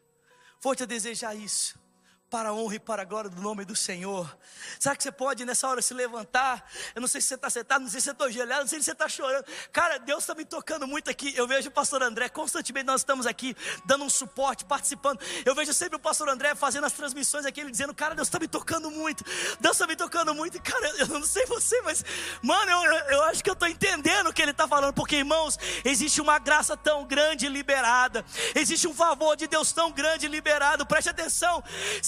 Volte 0.61 0.83
a 0.83 0.85
desejar 0.85 1.35
isso 1.35 1.84
para 2.29 2.49
a 2.49 2.53
honra 2.53 2.75
e 2.75 2.79
para 2.79 3.03
a 3.03 3.05
glória 3.05 3.29
do 3.29 3.41
nome 3.41 3.63
do 3.65 3.75
Senhor. 3.75 4.35
Será 4.79 4.95
que 4.95 5.03
você 5.03 5.11
pode 5.11 5.45
nessa 5.45 5.67
hora 5.67 5.81
se 5.81 5.93
levantar? 5.93 6.69
Eu 6.93 7.01
não 7.01 7.07
sei 7.07 7.21
se 7.21 7.27
você 7.27 7.35
está 7.35 7.49
sentado, 7.49 7.81
não 7.81 7.89
sei 7.89 8.01
se 8.01 8.05
você 8.05 8.11
está 8.11 8.29
gelado, 8.29 8.61
não 8.61 8.67
sei 8.67 8.79
se 8.79 8.85
você 8.85 8.91
está 8.91 9.07
chorando. 9.07 9.45
Cara, 9.71 9.99
Deus 9.99 10.23
está 10.23 10.33
me 10.33 10.43
tocando 10.43 10.87
muito 10.87 11.09
aqui. 11.09 11.33
Eu 11.35 11.47
vejo 11.47 11.69
o 11.69 11.71
pastor 11.71 12.01
André, 12.01 12.27
constantemente 12.29 12.85
nós 12.85 13.01
estamos 13.01 13.25
aqui 13.25 13.55
dando 13.85 14.03
um 14.03 14.09
suporte, 14.09 14.65
participando. 14.65 15.19
Eu 15.45 15.53
vejo 15.53 15.71
sempre 15.71 15.97
o 15.97 15.99
pastor 15.99 16.27
André 16.27 16.55
fazendo 16.55 16.85
as 16.85 16.93
transmissões 16.93 17.45
aqui, 17.45 17.61
ele 17.61 17.71
dizendo, 17.71 17.93
cara, 17.93 18.15
Deus 18.15 18.27
está 18.27 18.39
me 18.39 18.47
tocando 18.47 18.89
muito. 18.89 19.23
Deus 19.59 19.75
está 19.75 19.87
me 19.87 19.95
tocando 19.95 20.33
muito. 20.33 20.61
Cara, 20.61 20.87
eu 20.97 21.07
não 21.07 21.23
sei 21.23 21.45
você, 21.45 21.79
mas, 21.81 22.03
mano, 22.41 22.71
eu, 22.71 22.93
eu 23.11 23.23
acho 23.23 23.43
que 23.43 23.49
eu 23.49 23.53
estou 23.53 23.67
entendendo 23.67 24.27
o 24.27 24.33
que 24.33 24.41
ele 24.41 24.51
está 24.51 24.67
falando. 24.67 24.93
Porque, 24.93 25.17
irmãos, 25.17 25.57
existe 25.83 26.19
uma 26.19 26.39
graça 26.39 26.75
tão 26.75 27.05
grande 27.05 27.47
liberada. 27.47 28.25
Existe 28.55 28.87
um 28.87 28.93
favor 28.93 29.35
de 29.37 29.47
Deus 29.47 29.71
tão 29.71 29.91
grande 29.91 30.27
liberado. 30.27 30.85
Preste 30.85 31.09
atenção. 31.09 31.63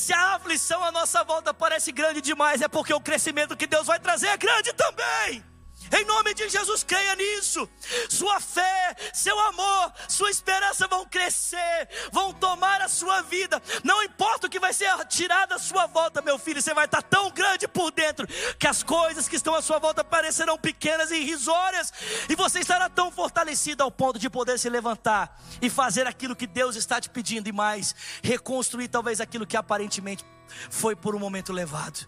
Se 0.08 0.14
a 0.14 0.36
aflição 0.36 0.82
à 0.86 0.90
nossa 0.90 1.22
volta 1.26 1.54
parece 1.54 1.92
grande 1.92 2.22
demais, 2.22 2.62
é 2.62 2.70
porque 2.70 2.94
o 2.94 3.02
crescimento 3.02 3.58
que 3.58 3.68
Deus 3.68 3.86
vai 3.86 4.00
trazer 4.00 4.28
é 4.28 4.38
grande 4.38 4.72
também. 4.72 5.44
Em 5.92 6.06
nome 6.06 6.34
de 6.34 6.50
Jesus, 6.50 6.84
creia 6.84 7.16
nisso. 7.16 7.70
Sua 8.10 8.40
fé, 8.40 8.96
seu 9.14 9.40
amor, 9.40 9.94
sua 10.08 10.30
esperança 10.30 10.88
vão 10.88 11.06
crescer, 11.06 11.88
vão 12.12 12.34
tomar 12.34 12.82
a 12.82 12.88
sua 12.88 13.22
vida. 13.22 13.62
Não 13.84 14.04
importa 14.04 14.48
o 14.48 14.50
que 14.50 14.60
vai 14.60 14.74
ser 14.74 14.90
tirado 15.08 15.54
à 15.54 15.60
sua 15.60 15.88
volta, 15.88 16.22
meu 16.22 16.38
filho, 16.38 16.62
você 16.62 16.74
vai 16.74 16.86
estar 16.86 17.02
tão 17.02 17.32
grande 17.32 17.68
por 17.68 17.92
dentro 17.92 18.28
que 18.58 18.68
as 18.68 18.84
coisas 18.84 19.28
que 19.28 19.36
estão 19.36 19.56
à 19.56 19.62
sua 19.62 19.80
volta 19.80 20.04
parecerão 20.04 20.58
pequenas 20.58 21.12
e 21.12 21.16
irrisórias, 21.16 21.94
e 22.30 22.36
você 22.36 22.60
estará 22.60 22.90
tão 22.90 23.12
fortalecido 23.12 23.84
ao 23.84 23.92
ponto 23.92 24.20
de 24.20 24.30
poder 24.30 24.58
se 24.60 24.70
levantar 24.70 25.42
e 25.62 25.70
fazer 25.70 26.08
aquilo 26.08 26.36
que 26.36 26.48
Deus 26.48 26.76
está 26.76 27.00
te 27.00 27.10
pedindo 27.10 27.48
e 27.48 27.52
mais, 27.52 27.96
reconstruir 28.22 28.88
talvez 28.88 29.22
aquilo 29.22 29.46
que 29.46 29.58
aparentemente 29.58 30.26
foi 30.70 30.96
por 30.96 31.16
um 31.16 31.20
momento 31.20 31.54
levado. 31.54 32.08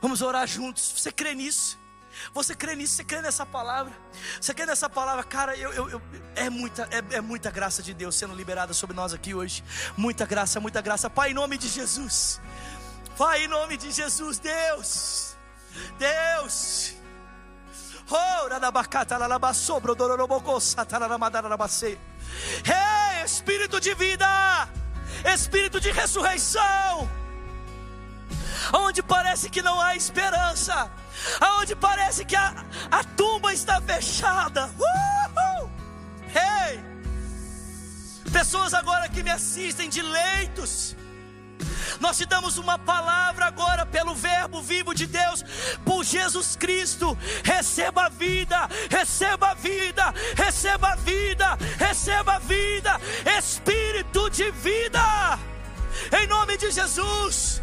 Vamos 0.00 0.22
orar 0.22 0.46
juntos. 0.46 0.92
Você 0.96 1.10
crê 1.10 1.34
nisso? 1.34 1.78
Você 2.32 2.54
crê 2.54 2.74
nisso? 2.74 2.94
Você 2.94 3.04
crê 3.04 3.20
nessa 3.20 3.44
palavra? 3.44 3.92
Você 4.40 4.54
crê 4.54 4.66
nessa 4.66 4.88
palavra? 4.88 5.24
Cara, 5.24 5.56
eu, 5.56 5.72
eu, 5.72 5.90
eu 5.90 6.02
é, 6.34 6.50
muita, 6.50 6.88
é, 6.90 7.16
é, 7.16 7.20
muita 7.20 7.50
graça 7.50 7.82
de 7.82 7.94
Deus 7.94 8.14
sendo 8.14 8.34
liberada 8.34 8.72
sobre 8.72 8.94
nós 8.96 9.12
aqui 9.12 9.34
hoje. 9.34 9.62
Muita 9.96 10.26
graça, 10.26 10.60
muita 10.60 10.80
graça. 10.80 11.08
Pai, 11.10 11.30
em 11.30 11.34
nome 11.34 11.58
de 11.58 11.68
Jesus. 11.68 12.40
Pai, 13.16 13.44
em 13.44 13.48
nome 13.48 13.76
de 13.76 13.90
Jesus, 13.90 14.38
Deus. 14.38 15.36
Deus. 15.98 16.94
Oh, 18.08 18.48
Ei, 22.64 23.24
Espírito 23.24 23.80
de 23.80 23.94
vida, 23.94 24.68
Espírito 25.24 25.80
de 25.80 25.90
ressurreição, 25.90 27.08
onde 28.72 29.02
parece 29.02 29.50
que 29.50 29.60
não 29.60 29.80
há 29.80 29.96
esperança, 29.96 30.90
aonde 31.40 31.74
parece 31.76 32.24
que 32.24 32.36
a, 32.36 32.54
a 32.90 33.04
tumba 33.04 33.52
está 33.52 33.80
fechada. 33.80 34.70
Uhul! 34.78 35.70
Hey! 36.34 36.80
Pessoas 38.32 38.74
agora 38.74 39.08
que 39.08 39.22
me 39.22 39.30
assistem 39.30 39.88
de 39.88 40.02
leitos, 40.02 40.96
Nós 42.00 42.18
te 42.18 42.26
damos 42.26 42.58
uma 42.58 42.78
palavra 42.78 43.46
agora 43.46 43.86
pelo 43.86 44.14
Verbo 44.14 44.60
vivo 44.62 44.94
de 44.94 45.06
Deus, 45.06 45.44
por 45.84 46.04
Jesus 46.04 46.56
Cristo. 46.56 47.16
Receba 47.42 48.06
a 48.06 48.08
vida, 48.08 48.68
receba 48.90 49.50
a 49.50 49.54
vida, 49.54 50.14
receba 50.34 50.92
a 50.92 50.96
vida, 50.96 51.58
receba 51.78 52.34
a 52.34 52.38
vida, 52.38 53.00
Espírito 53.38 54.28
de 54.30 54.50
vida, 54.50 55.38
em 56.20 56.26
nome 56.26 56.56
de 56.56 56.70
Jesus. 56.70 57.62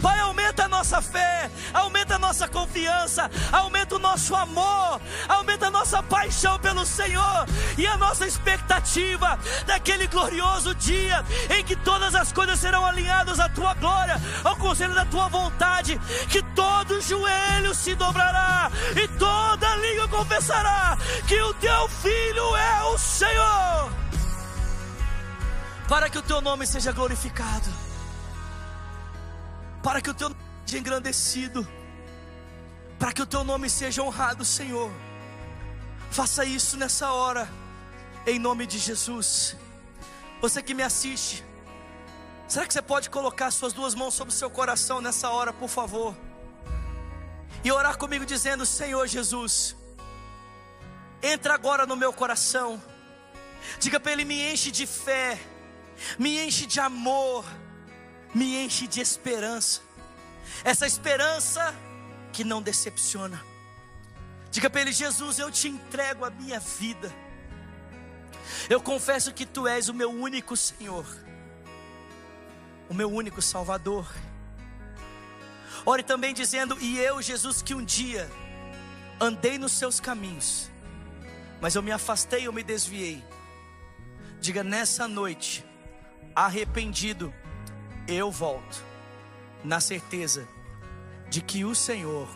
Pai, 0.00 0.18
aumenta 0.20 0.64
a 0.64 0.68
nossa 0.68 1.00
fé, 1.00 1.50
aumenta 1.72 2.16
a 2.16 2.18
nossa 2.18 2.48
confiança, 2.48 3.30
aumenta 3.52 3.96
o 3.96 3.98
nosso 3.98 4.34
amor, 4.34 5.00
aumenta 5.28 5.66
a 5.66 5.70
nossa 5.70 6.02
paixão 6.02 6.58
pelo 6.58 6.84
Senhor 6.84 7.46
e 7.76 7.86
a 7.86 7.96
nossa 7.96 8.26
expectativa 8.26 9.38
daquele 9.66 10.06
glorioso 10.06 10.74
dia 10.74 11.24
em 11.50 11.64
que 11.64 11.76
todas 11.76 12.14
as 12.14 12.32
coisas 12.32 12.58
serão 12.58 12.84
alinhadas 12.84 13.40
à 13.40 13.48
tua 13.48 13.74
glória, 13.74 14.20
ao 14.44 14.56
conselho 14.56 14.94
da 14.94 15.04
tua 15.04 15.28
vontade, 15.28 15.98
que 16.28 16.42
todo 16.54 17.00
joelho 17.00 17.74
se 17.74 17.94
dobrará 17.94 18.70
e 18.96 19.08
toda 19.08 19.76
língua 19.76 20.08
confessará 20.08 20.96
que 21.26 21.40
o 21.40 21.54
teu 21.54 21.88
filho 21.88 22.56
é 22.56 22.84
o 22.84 22.98
Senhor. 22.98 23.92
Para 25.88 26.10
que 26.10 26.18
o 26.18 26.22
teu 26.22 26.40
nome 26.40 26.66
seja 26.66 26.92
glorificado 26.92 27.87
para 29.88 30.02
que 30.02 30.10
o 30.10 30.14
teu 30.14 30.28
nome 30.28 30.42
seja 30.66 30.78
engrandecido, 30.78 31.66
para 32.98 33.10
que 33.10 33.22
o 33.22 33.26
teu 33.26 33.42
nome 33.42 33.70
seja 33.70 34.02
honrado, 34.02 34.44
Senhor. 34.44 34.92
Faça 36.10 36.44
isso 36.44 36.76
nessa 36.76 37.10
hora, 37.10 37.48
em 38.26 38.38
nome 38.38 38.66
de 38.66 38.76
Jesus. 38.76 39.56
Você 40.42 40.62
que 40.62 40.74
me 40.74 40.82
assiste, 40.82 41.42
será 42.46 42.66
que 42.66 42.74
você 42.74 42.82
pode 42.82 43.08
colocar 43.08 43.50
suas 43.50 43.72
duas 43.72 43.94
mãos 43.94 44.12
sobre 44.12 44.34
o 44.34 44.36
seu 44.36 44.50
coração 44.50 45.00
nessa 45.00 45.30
hora, 45.30 45.54
por 45.54 45.70
favor? 45.70 46.14
E 47.64 47.72
orar 47.72 47.96
comigo 47.96 48.26
dizendo: 48.26 48.66
Senhor 48.66 49.06
Jesus, 49.06 49.74
entra 51.22 51.54
agora 51.54 51.86
no 51.86 51.96
meu 51.96 52.12
coração. 52.12 52.78
Diga 53.80 53.98
para 53.98 54.12
Ele: 54.12 54.26
me 54.26 54.52
enche 54.52 54.70
de 54.70 54.86
fé, 54.86 55.40
me 56.18 56.38
enche 56.44 56.66
de 56.66 56.78
amor 56.78 57.42
me 58.34 58.56
enche 58.56 58.86
de 58.86 59.00
esperança. 59.00 59.80
Essa 60.64 60.86
esperança 60.86 61.74
que 62.32 62.44
não 62.44 62.62
decepciona. 62.62 63.42
Diga 64.50 64.68
para 64.70 64.80
ele: 64.80 64.92
Jesus, 64.92 65.38
eu 65.38 65.50
te 65.50 65.68
entrego 65.68 66.24
a 66.24 66.30
minha 66.30 66.58
vida. 66.58 67.12
Eu 68.68 68.80
confesso 68.80 69.32
que 69.32 69.46
tu 69.46 69.66
és 69.66 69.88
o 69.88 69.94
meu 69.94 70.10
único 70.10 70.56
Senhor, 70.56 71.06
o 72.88 72.94
meu 72.94 73.10
único 73.10 73.42
Salvador. 73.42 74.06
Ore 75.84 76.02
também 76.02 76.34
dizendo: 76.34 76.76
E 76.80 76.98
eu, 76.98 77.20
Jesus, 77.20 77.62
que 77.62 77.74
um 77.74 77.84
dia 77.84 78.30
andei 79.20 79.58
nos 79.58 79.72
seus 79.72 80.00
caminhos, 80.00 80.70
mas 81.60 81.74
eu 81.74 81.82
me 81.82 81.92
afastei, 81.92 82.46
eu 82.46 82.52
me 82.52 82.62
desviei. 82.62 83.22
Diga 84.40 84.62
nessa 84.62 85.08
noite, 85.08 85.64
arrependido 86.34 87.34
eu 88.08 88.30
volto, 88.30 88.82
na 89.62 89.78
certeza 89.80 90.48
de 91.28 91.42
que 91.42 91.64
o 91.64 91.74
Senhor 91.74 92.26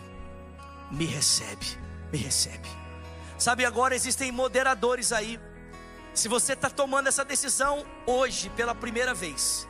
me 0.90 1.06
recebe, 1.06 1.66
me 2.12 2.18
recebe. 2.18 2.68
Sabe, 3.38 3.64
agora 3.64 3.94
existem 3.94 4.30
moderadores 4.30 5.10
aí. 5.10 5.40
Se 6.12 6.28
você 6.28 6.52
está 6.52 6.68
tomando 6.68 7.08
essa 7.08 7.24
decisão 7.24 7.86
hoje 8.06 8.50
pela 8.50 8.74
primeira 8.74 9.14
vez, 9.14 9.66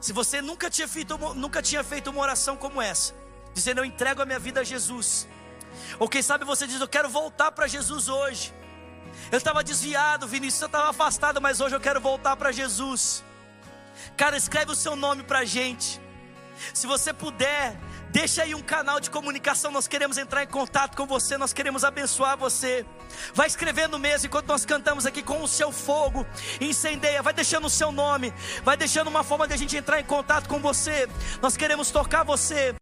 se 0.00 0.12
você 0.12 0.40
nunca 0.40 0.70
tinha 0.70 0.88
feito, 0.88 1.16
nunca 1.34 1.60
tinha 1.60 1.84
feito 1.84 2.08
uma 2.08 2.22
oração 2.22 2.56
como 2.56 2.80
essa, 2.80 3.14
dizendo 3.52 3.82
eu 3.82 3.84
entrego 3.84 4.22
a 4.22 4.26
minha 4.26 4.38
vida 4.38 4.62
a 4.62 4.64
Jesus, 4.64 5.28
ou 5.98 6.08
quem 6.08 6.22
sabe 6.22 6.44
você 6.44 6.66
diz 6.66 6.80
eu 6.80 6.88
quero 6.88 7.10
voltar 7.10 7.52
para 7.52 7.66
Jesus 7.66 8.08
hoje. 8.08 8.54
Eu 9.30 9.38
estava 9.38 9.62
desviado, 9.62 10.26
Vinícius, 10.26 10.62
eu 10.62 10.66
estava 10.66 10.90
afastado, 10.90 11.40
mas 11.40 11.60
hoje 11.60 11.76
eu 11.76 11.80
quero 11.80 12.00
voltar 12.00 12.36
para 12.36 12.50
Jesus. 12.50 13.22
Cara, 14.16 14.36
escreve 14.36 14.72
o 14.72 14.76
seu 14.76 14.96
nome 14.96 15.22
para 15.22 15.40
a 15.40 15.44
gente. 15.44 16.00
Se 16.72 16.86
você 16.86 17.12
puder, 17.12 17.76
deixa 18.10 18.42
aí 18.42 18.54
um 18.54 18.62
canal 18.62 19.00
de 19.00 19.10
comunicação. 19.10 19.70
Nós 19.70 19.88
queremos 19.88 20.18
entrar 20.18 20.42
em 20.42 20.46
contato 20.46 20.96
com 20.96 21.06
você, 21.06 21.36
nós 21.36 21.52
queremos 21.52 21.84
abençoar 21.84 22.36
você. 22.36 22.86
Vai 23.32 23.46
escrevendo 23.46 23.98
mesmo 23.98 24.26
enquanto 24.26 24.48
nós 24.48 24.64
cantamos 24.64 25.06
aqui 25.06 25.22
com 25.22 25.42
o 25.42 25.48
seu 25.48 25.72
fogo. 25.72 26.26
Incendeia, 26.60 27.22
vai 27.22 27.32
deixando 27.32 27.66
o 27.66 27.70
seu 27.70 27.90
nome, 27.92 28.32
vai 28.62 28.76
deixando 28.76 29.08
uma 29.08 29.24
forma 29.24 29.46
de 29.46 29.54
a 29.54 29.56
gente 29.56 29.76
entrar 29.76 30.00
em 30.00 30.04
contato 30.04 30.48
com 30.48 30.60
você. 30.60 31.08
Nós 31.42 31.56
queremos 31.56 31.90
tocar 31.90 32.22
você. 32.22 32.74